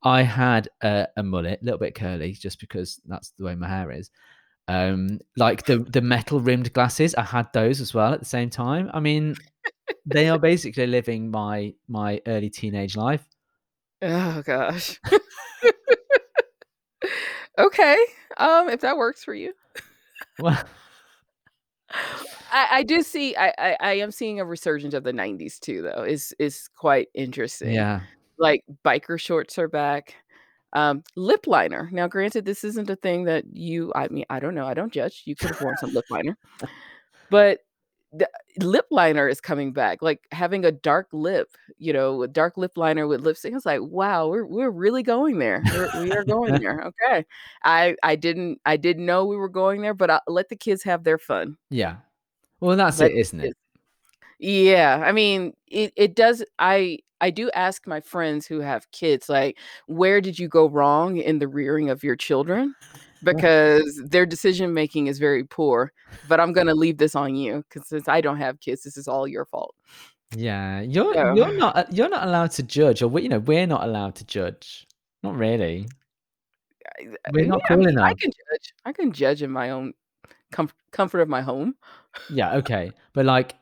I 0.04 0.24
had 0.24 0.70
a 0.84 1.08
a 1.18 1.24
mullet, 1.24 1.62
a 1.62 1.66
little 1.66 1.80
bit 1.80 1.96
curly 1.96 2.34
just 2.34 2.60
because 2.60 3.00
that's 3.06 3.32
the 3.32 3.46
way 3.46 3.56
my 3.56 3.68
hair 3.70 3.92
is. 3.92 4.10
Um, 4.72 5.20
like, 5.38 5.66
the 5.66 5.80
the 5.80 6.02
metal-rimmed 6.02 6.72
glasses, 6.74 7.14
I 7.16 7.24
had 7.24 7.52
those 7.54 7.82
as 7.82 7.94
well 7.94 8.14
at 8.14 8.20
the 8.20 8.26
same 8.26 8.50
time. 8.50 8.90
I 8.94 9.00
mean, 9.00 9.36
they 10.06 10.30
are 10.30 10.40
basically 10.40 10.88
living 10.88 11.32
my 11.32 11.74
my 11.88 12.22
early 12.26 12.50
teenage 12.50 12.96
life. 12.96 13.26
Oh 14.02 14.42
gosh. 14.46 15.00
Okay, 17.60 17.98
um, 18.38 18.70
if 18.70 18.82
that 18.82 18.98
works 18.98 19.24
for 19.24 19.34
you. 19.34 19.54
Well 20.40 20.58
I 22.52 22.68
I 22.72 22.84
do 22.84 23.02
see 23.02 23.36
I 23.36 23.54
I 23.58 23.78
I 23.80 23.94
am 23.94 24.12
seeing 24.12 24.40
a 24.40 24.46
resurgence 24.46 24.94
of 24.94 25.04
the 25.04 25.12
'90s 25.14 25.60
too, 25.60 25.82
though. 25.82 26.04
is 26.04 26.34
is 26.40 26.70
quite 26.76 27.10
interesting. 27.14 27.74
Yeah. 27.74 28.02
Like, 28.38 28.64
biker 28.84 29.20
shorts 29.20 29.60
are 29.60 29.68
back. 29.68 30.16
Um, 30.74 31.04
lip 31.16 31.48
liner. 31.48 31.90
Now, 31.92 32.08
granted, 32.08 32.46
this 32.46 32.64
isn't 32.64 32.90
a 32.90 32.96
thing 32.96 33.26
that 33.26 33.46
you 33.54 33.92
I 33.96 34.08
mean, 34.10 34.26
I 34.30 34.40
don't 34.40 34.56
know, 34.56 34.66
I 34.66 34.74
don't 34.74 34.94
judge. 34.94 35.24
You 35.26 35.36
could 35.36 35.52
have 35.52 35.62
worn 35.62 35.78
some 35.78 35.94
lip 35.94 36.06
liner. 36.10 36.38
But 37.30 37.60
the 38.14 38.30
lip 38.60 38.88
liner 38.92 39.28
is 39.28 39.40
coming 39.40 39.72
back, 39.72 40.02
like, 40.02 40.22
having 40.32 40.66
a 40.66 40.72
dark 40.72 41.08
lip, 41.14 41.56
you 41.78 41.94
know, 41.94 42.24
a 42.24 42.28
dark 42.28 42.58
lip 42.58 42.74
liner 42.76 43.08
with 43.08 43.22
lipstick. 43.22 43.54
I 43.54 43.56
was 43.56 43.66
like, 43.66 43.82
"Wow, 43.82 44.28
we're 44.28 44.46
we're 44.46 44.70
really 44.70 45.04
going 45.04 45.40
there. 45.40 45.64
We're 45.74 46.04
we 46.04 46.12
are 46.12 46.26
going 46.26 46.56
there, 46.62 46.82
okay." 46.84 47.26
I 47.64 47.96
I 48.04 48.16
didn't 48.18 48.60
I 48.66 48.78
didn't 48.78 49.06
know 49.06 49.26
we 49.26 49.38
were 49.38 49.50
going 49.50 49.82
there, 49.82 49.94
but 49.94 50.10
I 50.12 50.20
let 50.28 50.50
the 50.50 50.58
kids 50.58 50.84
have 50.84 51.04
their 51.04 51.18
fun. 51.18 51.58
Yeah. 51.70 51.98
Well, 52.60 52.76
that's 52.78 53.00
Let 53.00 53.12
it, 53.12 53.18
isn't 53.18 53.40
it? 53.42 53.58
Yeah, 54.40 55.04
I 55.06 55.12
mean, 55.14 55.54
it 55.68 55.94
it 55.96 56.16
does 56.16 56.44
I 56.60 57.00
I 57.22 57.30
do 57.30 57.50
ask 57.52 57.88
my 57.88 58.02
friends 58.02 58.48
who 58.48 58.60
have 58.60 58.92
kids, 58.92 59.30
like, 59.30 59.58
"Where 59.88 60.22
did 60.22 60.40
you 60.40 60.48
go 60.48 60.68
wrong 60.68 61.18
in 61.18 61.40
the 61.40 61.48
rearing 61.48 61.90
of 61.90 62.04
your 62.04 62.16
children?" 62.16 62.76
Because 63.24 64.02
their 64.04 64.26
decision 64.26 64.74
making 64.74 65.08
is 65.08 65.20
very 65.20 65.44
poor, 65.44 65.94
but 66.28 66.40
I'm 66.40 66.54
gonna 66.54 66.74
leave 66.74 66.98
this 66.98 67.16
on 67.16 67.36
you 67.36 67.64
because 67.70 67.88
since 67.88 68.08
I 68.08 68.20
don't 68.22 68.38
have 68.38 68.60
kids, 68.60 68.82
this 68.84 68.98
is 68.98 69.08
all 69.08 69.28
your 69.28 69.46
fault. 69.46 69.76
Yeah. 70.36 70.82
You're 70.82 71.14
So 71.14 71.36
you're 71.36 71.54
not 71.58 71.94
you're 71.94 72.10
not 72.10 72.28
allowed 72.28 72.52
to 72.52 72.64
judge, 72.64 73.02
or 73.02 73.08
we 73.08 73.24
you 73.24 73.30
know, 73.30 73.40
we're 73.40 73.68
not 73.68 73.84
allowed 73.84 74.16
to 74.16 74.26
judge. 74.26 74.88
Not 75.24 75.36
really. 75.36 75.88
I 77.00 77.04
uh, 77.06 77.32
We're 77.34 77.42
yeah, 77.42 77.48
not 77.50 77.62
I 77.64 77.68
cool 77.68 77.78
mean, 77.78 78.00
I 78.00 78.14
can 78.14 78.32
judge. 78.32 78.74
I 78.86 78.94
can 78.94 79.12
judge 79.12 79.44
in 79.44 79.52
my 79.52 79.70
own 79.72 79.94
comf 80.52 80.72
comfort 80.92 81.20
of 81.22 81.30
my 81.30 81.42
home. 81.42 81.76
Yeah, 82.30 82.56
okay. 82.58 82.92
But, 83.14 83.26
like, 83.26 83.56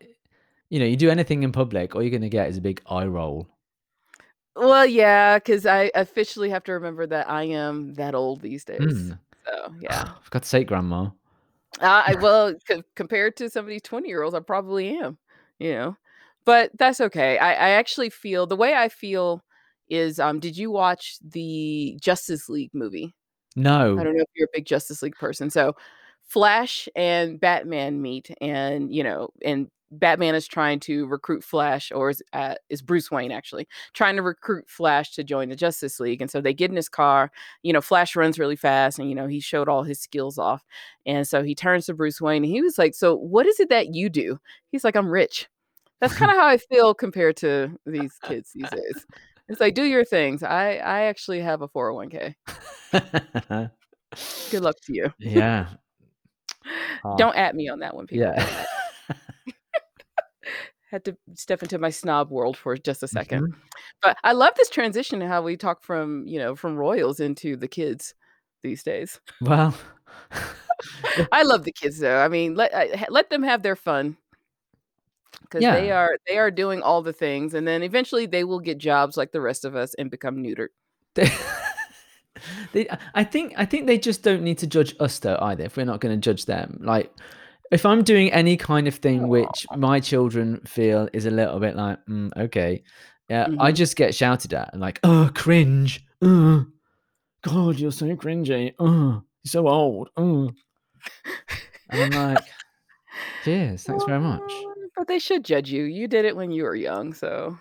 you 0.70 0.80
know, 0.80 0.86
you 0.86 0.96
do 0.96 1.10
anything 1.10 1.44
in 1.44 1.52
public, 1.52 1.96
all 1.96 2.02
you're 2.02 2.12
gonna 2.12 2.30
get 2.30 2.50
is 2.50 2.58
a 2.58 2.62
big 2.62 2.82
eye 2.88 3.06
roll. 3.06 3.48
Well, 4.56 4.86
yeah, 4.86 5.38
because 5.38 5.66
I 5.66 5.92
officially 5.96 6.50
have 6.50 6.64
to 6.66 6.74
remember 6.74 7.08
that 7.08 7.30
I 7.30 7.44
am 7.44 7.94
that 7.94 8.14
old 8.14 8.42
these 8.42 8.66
days. 8.66 8.80
Mm. 8.80 9.20
So, 9.46 9.74
yeah. 9.82 10.06
For 10.22 10.30
God's 10.32 10.48
sake, 10.48 10.68
grandma. 10.68 11.10
Uh, 11.82 12.04
I 12.08 12.16
well, 12.22 12.54
co 12.68 12.82
compared 12.96 13.38
to 13.38 13.50
some 13.50 13.66
of 13.66 13.70
these 13.70 13.82
twenty-year-olds, 13.82 14.36
I 14.36 14.40
probably 14.42 14.98
am, 14.98 15.18
you 15.60 15.74
know? 15.74 15.98
But 16.46 16.72
that's 16.78 17.02
okay. 17.02 17.38
I 17.38 17.52
I 17.52 17.70
actually 17.72 18.10
feel 18.10 18.48
the 18.48 18.56
way 18.56 18.74
I 18.74 18.90
feel 18.90 19.44
is, 19.90 20.20
um, 20.20 20.40
did 20.40 20.58
you 20.58 20.72
watch 20.72 21.18
the 21.22 21.98
Justice 22.02 22.50
League 22.50 22.72
movie? 22.74 23.16
No, 23.56 23.98
I 23.98 24.04
don't 24.04 24.16
know 24.16 24.22
if 24.22 24.30
you're 24.36 24.46
a 24.46 24.58
big 24.58 24.66
Justice 24.66 25.02
League 25.02 25.16
person. 25.16 25.50
So, 25.50 25.76
Flash 26.28 26.88
and 26.96 27.40
Batman 27.40 28.02
meet 28.02 28.30
and, 28.40 28.94
you 28.94 29.04
know, 29.04 29.30
and 29.44 29.68
Batman 29.92 30.36
is 30.36 30.48
trying 30.48 30.80
to 30.82 31.06
recruit 31.08 31.44
Flash, 31.44 31.92
or 31.92 32.10
is 32.12 32.22
uh, 32.34 32.56
is 32.70 32.82
Bruce 32.82 33.10
Wayne 33.10 33.32
actually 33.32 33.68
trying 33.94 34.16
to 34.16 34.22
recruit 34.22 34.70
Flash 34.70 35.14
to 35.16 35.24
join 35.24 35.50
the 35.50 35.56
Justice 35.56 36.00
League? 36.00 36.22
And 36.22 36.30
so 36.30 36.42
they 36.42 36.54
get 36.54 36.70
in 36.70 36.76
his 36.76 36.90
car. 36.90 37.32
You 37.64 37.74
know, 37.74 37.82
Flash 37.82 38.16
runs 38.16 38.38
really 38.38 38.56
fast, 38.56 39.00
and 39.00 39.10
you 39.10 39.16
know 39.16 39.28
he 39.28 39.40
showed 39.40 39.68
all 39.70 39.84
his 39.84 40.00
skills 40.00 40.38
off. 40.38 40.64
And 41.06 41.28
so 41.28 41.42
he 41.44 41.56
turns 41.56 41.88
to 41.88 41.94
Bruce 41.94 42.22
Wayne, 42.22 42.44
and 42.44 42.52
he 42.52 42.62
was 42.62 42.78
like, 42.78 42.94
"So 42.96 43.16
what 43.16 43.46
is 43.48 43.60
it 43.60 43.70
that 43.70 43.94
you 43.96 44.10
do?" 44.10 44.40
He's 44.72 44.84
like, 44.84 44.96
"I'm 44.96 45.10
rich." 45.10 45.48
That's 46.02 46.14
kind 46.14 46.32
of 46.32 46.38
how 46.38 46.48
I 46.48 46.58
feel 46.58 46.94
compared 46.94 47.36
to 47.38 47.78
these 47.86 48.14
kids 48.24 48.52
these 48.54 48.70
days. 48.70 49.06
It's 49.50 49.60
like, 49.60 49.74
do 49.74 49.84
your 49.84 50.06
things. 50.06 50.44
I 50.44 50.76
I 50.76 51.02
actually 51.06 51.42
have 51.42 51.62
a 51.62 51.68
401k. 51.68 52.36
Good 54.52 54.62
luck 54.62 54.76
to 54.84 54.94
you. 54.94 55.14
yeah. 55.20 55.68
Ah, 57.04 57.16
Don't 57.18 57.36
at 57.36 57.56
me 57.56 57.68
on 57.70 57.80
that 57.80 57.96
one, 57.96 58.08
people. 58.08 58.28
yeah. 58.28 58.66
Had 60.92 61.06
to 61.06 61.18
step 61.36 61.62
into 61.62 61.78
my 61.78 61.90
snob 61.92 62.32
world 62.32 62.58
for 62.58 62.76
just 62.76 63.04
a 63.04 63.08
2nd 63.08 63.42
Mhm. 63.42 63.56
But 64.02 64.18
I 64.24 64.34
love 64.34 64.54
this 64.58 64.70
transition 64.70 65.22
how 65.22 65.42
we 65.42 65.56
talk 65.56 65.84
from, 65.84 66.26
you 66.28 66.40
know, 66.40 66.56
from 66.56 66.76
royals 66.76 67.20
into 67.20 67.56
the 67.56 67.68
kids 67.68 68.16
these 68.64 68.82
days. 68.84 69.20
Well, 69.42 69.76
I 71.32 71.44
love 71.44 71.64
the 71.64 71.72
kids 71.72 72.00
though. 72.00 72.20
I 72.20 72.28
mean, 72.28 72.56
let 72.56 72.74
uh, 72.74 73.06
let 73.10 73.30
them 73.30 73.44
have 73.44 73.62
their 73.62 73.76
fun 73.76 74.18
because 75.42 75.62
they 75.62 75.92
are 75.92 76.18
they 76.28 76.38
are 76.38 76.52
doing 76.52 76.82
all 76.82 77.02
the 77.02 77.14
things, 77.14 77.54
and 77.54 77.68
then 77.68 77.84
eventually 77.84 78.26
they 78.26 78.44
will 78.44 78.60
get 78.60 78.78
jobs 78.78 79.18
like 79.18 79.32
the 79.32 79.42
rest 79.42 79.66
of 79.66 79.76
us 79.76 79.94
and 79.96 80.10
become 80.10 80.38
neutered. 80.38 80.70
they, 81.16 81.30
they, 82.74 82.88
I 83.14 83.24
think, 83.24 83.54
I 83.58 83.66
think 83.66 83.88
they 83.88 83.98
just 83.98 84.24
don't 84.24 84.44
need 84.44 84.58
to 84.60 84.68
judge 84.68 84.96
us 85.00 85.20
though 85.20 85.38
either. 85.42 85.66
If 85.66 85.78
we're 85.78 85.86
not 85.86 86.02
going 86.02 86.16
to 86.16 86.22
judge 86.22 86.46
them, 86.46 86.80
like 86.82 87.14
if 87.72 87.86
I'm 87.86 88.04
doing 88.04 88.32
any 88.32 88.58
kind 88.58 88.88
of 88.88 88.96
thing 88.96 89.28
which 89.28 89.66
my 89.78 90.00
children 90.00 90.62
feel 90.66 91.08
is 91.14 91.26
a 91.26 91.32
little 91.32 91.60
bit 91.60 91.76
like, 91.76 92.00
mm, 92.08 92.30
okay, 92.38 92.84
yeah, 93.30 93.48
I 93.60 93.72
Mhm. 93.72 93.76
just 93.76 93.96
get 93.96 94.16
shouted 94.16 94.54
at 94.54 94.72
and 94.74 94.82
like, 94.82 95.00
oh, 95.04 95.30
cringe, 95.36 96.04
uh, 96.22 96.62
God, 97.44 97.78
you're 97.80 97.92
so 97.92 98.06
cringy, 98.16 98.74
Oh, 98.80 99.22
you're 99.44 99.50
so 99.50 99.68
old, 99.68 100.10
uh. 100.18 100.48
and 101.92 102.02
I'm 102.02 102.12
like, 102.14 102.40
cheers, 103.44 103.84
thanks 103.84 104.04
very 104.06 104.20
much. 104.20 104.42
But 104.98 105.08
they 105.08 105.20
should 105.20 105.46
judge 105.46 105.72
you. 105.72 105.84
You 105.86 106.10
did 106.10 106.26
it 106.26 106.36
when 106.36 106.52
you 106.52 106.64
were 106.64 106.76
young, 106.76 107.14
so 107.14 107.58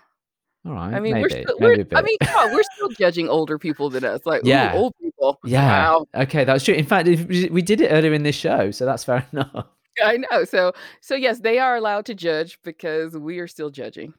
All 0.65 0.73
right, 0.73 0.93
I 0.93 0.99
mean, 0.99 1.13
maybe, 1.13 1.21
we're 1.21 1.29
still 1.43 1.55
we're 1.61 1.85
I 1.95 2.01
mean, 2.01 2.17
on, 2.37 2.51
we're 2.53 2.63
still 2.75 2.89
judging 2.89 3.29
older 3.29 3.57
people 3.57 3.89
than 3.89 4.03
us. 4.03 4.19
Like, 4.25 4.41
Yeah. 4.43 4.73
ooh, 4.73 4.77
old 4.77 4.93
people. 5.01 5.39
Yeah. 5.45 5.69
Wow. 5.91 6.05
Okay, 6.15 6.43
that's 6.43 6.65
true. 6.65 6.73
In 6.73 6.85
fact, 6.85 7.07
we 7.07 7.61
did 7.61 7.79
it 7.79 7.89
earlier 7.93 8.11
in 8.11 8.23
this 8.23 8.35
show, 8.35 8.71
so 8.71 8.85
that's 8.85 9.05
fair 9.05 9.25
enough. 9.31 9.67
I 10.03 10.17
know. 10.17 10.43
So 10.45 10.73
so 11.01 11.15
yes, 11.15 11.39
they 11.39 11.59
are 11.59 11.75
allowed 11.75 12.05
to 12.07 12.15
judge 12.15 12.59
because 12.63 13.17
we 13.17 13.39
are 13.39 13.47
still 13.47 13.69
judging. 13.69 14.13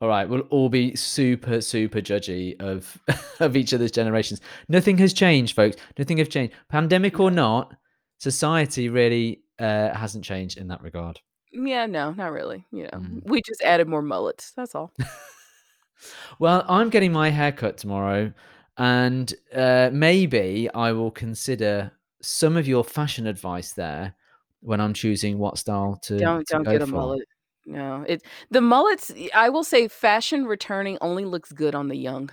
All 0.00 0.08
right, 0.08 0.28
we'll 0.28 0.42
all 0.42 0.68
be 0.68 0.94
super, 0.94 1.60
super 1.60 2.00
judgy 2.00 2.60
of 2.60 2.98
of 3.40 3.56
each 3.56 3.74
other's 3.74 3.90
generations. 3.90 4.40
Nothing 4.68 4.96
has 4.98 5.12
changed, 5.12 5.56
folks. 5.56 5.76
Nothing 5.98 6.18
has 6.18 6.28
changed. 6.28 6.54
Pandemic 6.68 7.18
or 7.18 7.30
not, 7.32 7.74
society 8.18 8.88
really 8.88 9.42
uh, 9.58 9.92
hasn't 9.94 10.24
changed 10.24 10.56
in 10.56 10.68
that 10.68 10.82
regard. 10.82 11.18
Yeah, 11.50 11.86
no, 11.86 12.12
not 12.12 12.30
really. 12.30 12.64
You 12.70 12.84
know, 12.84 12.90
Mm. 12.98 13.22
we 13.24 13.42
just 13.42 13.62
added 13.62 13.88
more 13.88 14.02
mullets. 14.02 14.52
That's 14.56 14.74
all. 14.74 14.92
Well, 16.38 16.64
I'm 16.68 16.90
getting 16.90 17.10
my 17.10 17.30
hair 17.30 17.50
cut 17.50 17.76
tomorrow, 17.76 18.32
and 18.76 19.34
uh, 19.52 19.90
maybe 19.92 20.70
I 20.72 20.92
will 20.92 21.10
consider 21.10 21.90
some 22.20 22.56
of 22.56 22.66
your 22.66 22.84
fashion 22.84 23.26
advice 23.26 23.72
there 23.72 24.14
when 24.60 24.80
I'm 24.80 24.92
choosing 24.94 25.38
what 25.38 25.58
style 25.58 25.96
to, 26.02 26.18
Don't 26.18 26.46
to 26.46 26.54
don't 26.54 26.62
go 26.64 26.72
get 26.72 26.82
a 26.82 26.86
for. 26.86 26.92
mullet. 26.92 27.28
No, 27.66 28.04
it 28.08 28.22
the 28.50 28.60
mullets. 28.60 29.12
I 29.34 29.50
will 29.50 29.64
say, 29.64 29.88
fashion 29.88 30.46
returning 30.46 30.98
only 31.00 31.24
looks 31.24 31.52
good 31.52 31.74
on 31.74 31.88
the 31.88 31.96
young. 31.96 32.30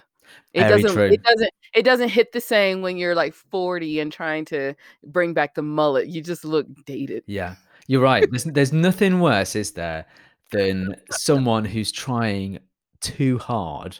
It 0.54 0.62
Very 0.62 0.82
doesn't. 0.82 0.95
true. 0.95 1.12
It 1.12 1.24
doesn't. 1.24 1.50
It 1.76 1.84
doesn't 1.84 2.10
hit 2.10 2.32
the 2.32 2.41
same 2.41 2.82
when 2.82 2.98
you're 2.98 3.15
like 3.15 3.34
40 3.34 4.00
and 4.00 4.12
trying 4.12 4.45
to 4.45 4.76
bring 5.04 5.34
back 5.34 5.56
the 5.56 5.62
mullet. 5.62 6.08
You 6.08 6.21
just 6.21 6.45
look 6.45 6.67
dated. 6.86 7.24
Yeah, 7.28 7.56
you're 7.88 8.02
right. 8.02 8.26
There's, 8.32 8.45
there's 8.45 8.74
nothing 8.74 9.19
worse, 9.19 9.56
is 9.56 9.71
there, 9.74 10.06
than 10.52 10.95
someone 11.12 11.65
who's 11.65 11.91
trying 11.91 12.60
too 13.02 13.38
hard 13.38 14.00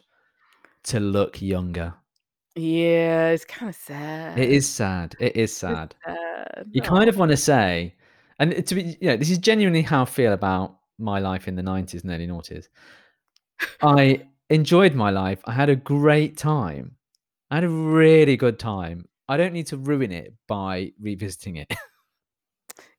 to 0.84 1.00
look 1.00 1.42
younger. 1.42 1.96
Yeah, 2.56 3.30
it's 3.30 3.46
kind 3.46 3.70
of 3.70 3.76
sad. 3.76 4.40
It 4.40 4.50
is 4.50 4.68
sad. 4.68 5.16
It 5.20 5.36
is 5.36 5.56
sad. 5.56 5.96
sad. 6.06 6.68
You 6.72 6.82
kind 6.82 7.10
of 7.10 7.18
want 7.18 7.32
to 7.32 7.38
say, 7.38 7.94
and 8.40 8.66
to 8.66 8.76
be, 8.76 8.98
you 9.02 9.10
know, 9.10 9.18
this 9.18 9.30
is 9.30 9.38
genuinely 9.38 9.82
how 9.82 10.04
I 10.04 10.06
feel 10.06 10.32
about 10.32 10.78
my 10.98 11.20
life 11.20 11.48
in 11.48 11.56
the 11.56 11.62
90s 11.62 12.04
and 12.04 12.12
early 12.12 12.28
noughties. 12.28 12.68
I 13.82 14.28
enjoyed 14.50 14.94
my 14.94 15.10
life. 15.10 15.40
I 15.46 15.52
had 15.52 15.70
a 15.70 15.76
great 15.76 16.38
time. 16.38 16.96
I 17.52 17.56
had 17.56 17.64
a 17.66 17.70
really 17.70 18.38
good 18.38 18.58
time. 18.58 19.08
I 19.28 19.38
don't 19.38 19.54
need 19.54 19.68
to 19.68 19.78
ruin 19.78 20.12
it 20.12 20.34
by 20.48 20.94
revisiting 21.00 21.58
it. 21.58 21.74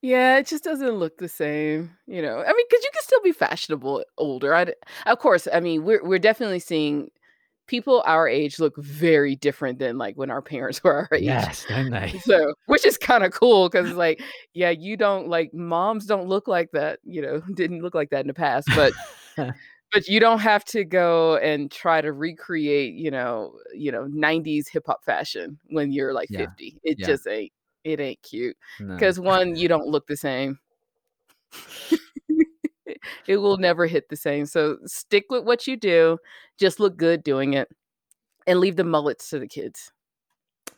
Yeah, 0.02 0.38
it 0.38 0.46
just 0.46 0.62
doesn't 0.62 0.88
look 0.88 1.18
the 1.18 1.28
same, 1.28 1.90
you 2.06 2.22
know. 2.22 2.38
I 2.38 2.46
mean, 2.46 2.66
because 2.68 2.84
you 2.84 2.90
can 2.92 3.02
still 3.02 3.22
be 3.22 3.32
fashionable 3.32 4.04
older. 4.18 4.54
I, 4.54 4.72
of 5.06 5.18
course, 5.18 5.48
I 5.52 5.60
mean, 5.60 5.84
we're 5.84 6.04
we're 6.04 6.18
definitely 6.18 6.60
seeing 6.60 7.10
people 7.66 8.02
our 8.06 8.28
age 8.28 8.58
look 8.58 8.76
very 8.76 9.36
different 9.36 9.78
than 9.78 9.98
like 9.98 10.16
when 10.16 10.30
our 10.30 10.42
parents 10.42 10.82
were 10.84 10.94
our 10.94 11.08
age. 11.16 11.24
yes, 11.24 11.66
don't 11.68 11.90
they? 11.90 12.18
So, 12.24 12.54
which 12.66 12.86
is 12.86 12.96
kind 12.98 13.24
of 13.24 13.32
cool 13.32 13.68
because 13.68 13.88
it's 13.88 13.96
like, 13.96 14.22
yeah, 14.54 14.70
you 14.70 14.96
don't 14.96 15.28
like 15.28 15.52
moms 15.52 16.06
don't 16.06 16.26
look 16.28 16.48
like 16.48 16.70
that, 16.72 17.00
you 17.04 17.22
know, 17.22 17.40
didn't 17.54 17.82
look 17.82 17.94
like 17.94 18.10
that 18.10 18.20
in 18.20 18.26
the 18.26 18.34
past, 18.34 18.68
but 18.74 18.92
but 19.36 20.08
you 20.08 20.18
don't 20.20 20.40
have 20.40 20.64
to 20.66 20.84
go 20.84 21.36
and 21.36 21.70
try 21.70 22.00
to 22.00 22.12
recreate, 22.12 22.94
you 22.94 23.10
know, 23.10 23.54
you 23.74 23.92
know, 23.92 24.04
90s 24.04 24.68
hip 24.68 24.84
hop 24.86 25.04
fashion 25.04 25.58
when 25.68 25.92
you're 25.92 26.12
like 26.12 26.28
Yeah, 26.30 26.46
50. 26.46 26.78
It 26.82 26.98
yeah. 26.98 27.06
just 27.06 27.26
ain't 27.26 27.52
it 27.84 28.00
ain't 28.00 28.20
cute 28.22 28.56
no. 28.80 28.94
because 28.94 29.20
one, 29.20 29.54
you 29.54 29.68
don't 29.68 29.86
look 29.86 30.06
the 30.08 30.16
same. 30.16 30.58
It 33.26 33.36
will 33.38 33.56
never 33.56 33.86
hit 33.86 34.08
the 34.08 34.16
same. 34.16 34.46
So 34.46 34.78
stick 34.86 35.26
with 35.30 35.44
what 35.44 35.66
you 35.66 35.76
do, 35.76 36.18
just 36.58 36.80
look 36.80 36.96
good 36.96 37.22
doing 37.22 37.54
it, 37.54 37.68
and 38.46 38.60
leave 38.60 38.76
the 38.76 38.84
mullets 38.84 39.30
to 39.30 39.38
the 39.38 39.48
kids. 39.48 39.92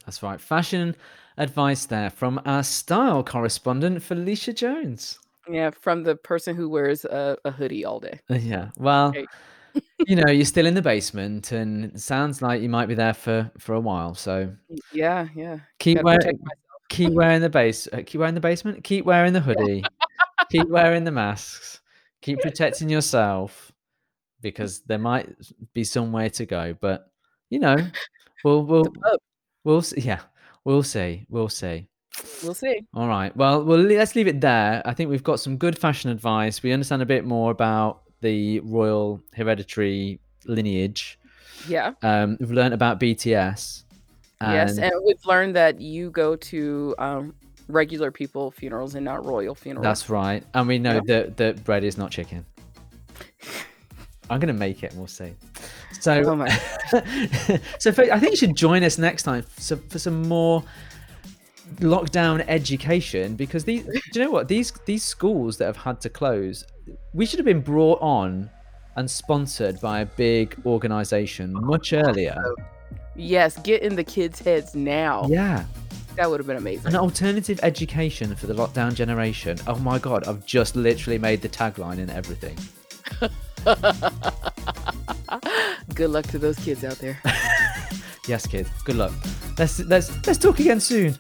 That's 0.07 0.23
right. 0.23 0.41
Fashion 0.41 0.97
advice 1.37 1.87
there 1.87 2.11
from 2.11 2.41
our 2.45 2.63
style 2.63 3.23
correspondent, 3.23 4.03
Felicia 4.03 4.53
Jones. 4.53 5.19
Yeah, 5.51 5.71
from 5.71 6.03
the 6.03 6.17
person 6.17 6.57
who 6.57 6.69
wears 6.69 7.05
a, 7.05 7.37
a 7.45 7.51
hoodie 7.51 7.85
all 7.85 8.01
day. 8.01 8.21
Uh, 8.31 8.35
Yeah. 8.35 8.71
Well, 8.77 9.15
you 10.07 10.17
know, 10.17 10.31
you're 10.31 10.45
still 10.45 10.67
in 10.67 10.75
the 10.75 10.83
basement, 10.83 11.53
and 11.53 11.87
it 11.87 12.01
sounds 12.01 12.43
like 12.43 12.63
you 12.63 12.69
might 12.69 12.87
be 12.87 12.95
there 12.95 13.15
for 13.15 13.51
for 13.59 13.75
a 13.75 13.81
while. 13.81 14.15
So 14.15 14.53
Yeah, 14.93 15.29
yeah. 15.35 15.59
keep 15.79 16.03
wearing, 16.03 16.39
keep 16.89 17.13
wearing 17.13 17.41
the 17.41 17.51
base, 17.51 17.89
uh, 17.93 18.03
keep 18.05 18.19
wearing 18.19 18.35
the 18.35 18.41
basement, 18.41 18.85
keep 18.85 19.05
wearing 19.05 19.33
the 19.33 19.41
hoodie, 19.41 19.85
keep 20.51 20.69
wearing 20.69 21.05
the 21.05 21.13
masks, 21.13 21.81
keep 22.23 22.41
protecting 22.41 22.89
yourself, 22.89 23.73
because 24.41 24.81
there 24.81 24.99
might 24.99 25.29
be 25.75 25.85
somewhere 25.85 26.31
to 26.31 26.47
go. 26.47 26.75
But 26.81 27.11
you 27.51 27.59
know, 27.59 27.77
we'll 28.45 28.65
we'll 28.65 28.87
we'll 29.65 29.83
see. 29.83 30.01
Yeah, 30.01 30.21
we'll 30.65 30.83
see. 30.83 31.27
We'll 31.29 31.49
see. 31.49 31.89
We'll 32.43 32.55
see. 32.55 32.81
All 32.95 33.07
right. 33.07 33.35
Well, 33.37 33.63
well, 33.65 33.79
le- 33.79 33.95
let's 33.99 34.17
leave 34.17 34.27
it 34.27 34.41
there. 34.41 34.83
I 34.85 34.93
think 34.93 35.09
we've 35.11 35.23
got 35.23 35.39
some 35.39 35.57
good 35.57 35.79
fashion 35.79 36.11
advice. 36.11 36.63
We 36.63 36.73
understand 36.73 37.01
a 37.03 37.07
bit 37.07 37.25
more 37.25 37.51
about 37.53 38.03
the 38.23 38.59
royal 38.61 39.21
hereditary 39.35 40.19
lineage. 40.47 41.19
Yeah. 41.69 41.93
Um, 42.03 42.37
we've 42.41 42.51
learned 42.51 42.75
about 42.75 42.99
BTS. 42.99 43.85
yes. 44.41 44.71
and- 44.77 44.79
And 44.81 44.93
we've 45.05 45.25
learned 45.27 45.55
that 45.55 45.81
you 45.81 46.11
go 46.11 46.35
to 46.35 46.95
um, 46.99 47.35
regular 47.69 48.11
people 48.11 48.51
funerals 48.51 48.95
and 48.95 49.05
not 49.05 49.25
royal 49.25 49.55
funerals. 49.55 49.85
That's 49.85 50.11
right. 50.11 50.43
And 50.55 50.67
we 50.69 50.79
know 50.79 50.95
Yeah. 50.95 51.01
that 51.23 51.37
that 51.37 51.65
bread 51.65 51.85
is 51.85 51.97
not 51.99 52.11
chicken. 52.11 52.45
I'm 54.31 54.41
gonna 54.41 54.53
make 54.53 54.83
it, 54.83 54.93
we'll 54.95 55.07
see. 55.07 55.35
So, 56.01 56.23
Oh 56.27 56.47
so 57.79 57.93
for, 57.93 58.03
I 58.13 58.19
think 58.19 58.33
you 58.33 58.37
should 58.37 58.55
join 58.57 58.85
us 58.85 58.99
next 58.99 59.23
time 59.23 59.43
for, 59.43 59.77
for 59.77 59.99
some 59.99 60.23
more 60.29 60.63
lockdown 61.81 62.45
education 62.49 63.37
because 63.37 63.65
these. 63.65 63.85
Do 63.85 64.01
you 64.15 64.25
know 64.25 64.31
what 64.31 64.49
these 64.49 64.73
these 64.85 65.03
schools 65.05 65.57
that 65.59 65.67
have 65.67 65.77
had 65.77 66.01
to 66.03 66.09
close? 66.09 66.65
We 67.13 67.27
should 67.27 67.39
have 67.39 67.47
been 67.47 67.61
brought 67.61 68.01
on 68.01 68.51
and 68.97 69.11
sponsored 69.11 69.81
by 69.81 70.01
a 70.01 70.07
big 70.07 70.57
organization 70.67 71.53
much 71.53 71.93
earlier. 71.93 72.37
Yes, 73.15 73.59
get 73.63 73.83
in 73.83 73.97
the 73.97 74.05
kids' 74.05 74.41
heads 74.41 74.75
now. 74.75 75.27
Yeah, 75.29 75.65
That 76.19 76.29
would 76.31 76.41
have 76.41 76.47
been 76.49 76.57
amazing. 76.57 76.89
an 76.89 76.97
alternative 76.97 77.61
education 77.63 78.35
for 78.35 78.49
the 78.49 78.55
lockdown 78.55 78.93
generation. 78.95 79.57
Oh 79.69 79.77
my 79.79 80.01
god, 80.01 80.27
I've 80.27 80.45
just 80.45 80.75
literally 80.75 81.17
made 81.19 81.43
the 81.43 81.49
tagline 81.49 81.99
and 81.99 82.11
everything. 82.11 82.59
Good 85.95 86.11
luck 86.11 86.27
to 86.27 86.39
those 86.39 86.59
kids 86.59 86.85
out 86.85 86.99
there. 86.99 87.19
Yes, 88.27 88.47
kid. 88.47 88.67
Good 88.85 88.97
luck. 88.97 89.13
Let's 89.59 89.81
let's 89.81 90.11
let's 90.27 90.39
talk 90.39 90.61
again 90.61 90.81
soon. 90.81 91.17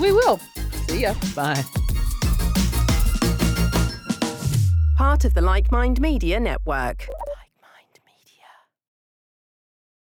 we 0.00 0.10
will. 0.10 0.40
See 0.88 1.02
ya. 1.02 1.14
Bye. 1.36 1.62
part 4.96 5.24
of 5.24 5.34
the 5.34 5.40
Like 5.40 5.70
Mind 5.70 6.00
Media 6.00 6.40
Network. 6.40 7.06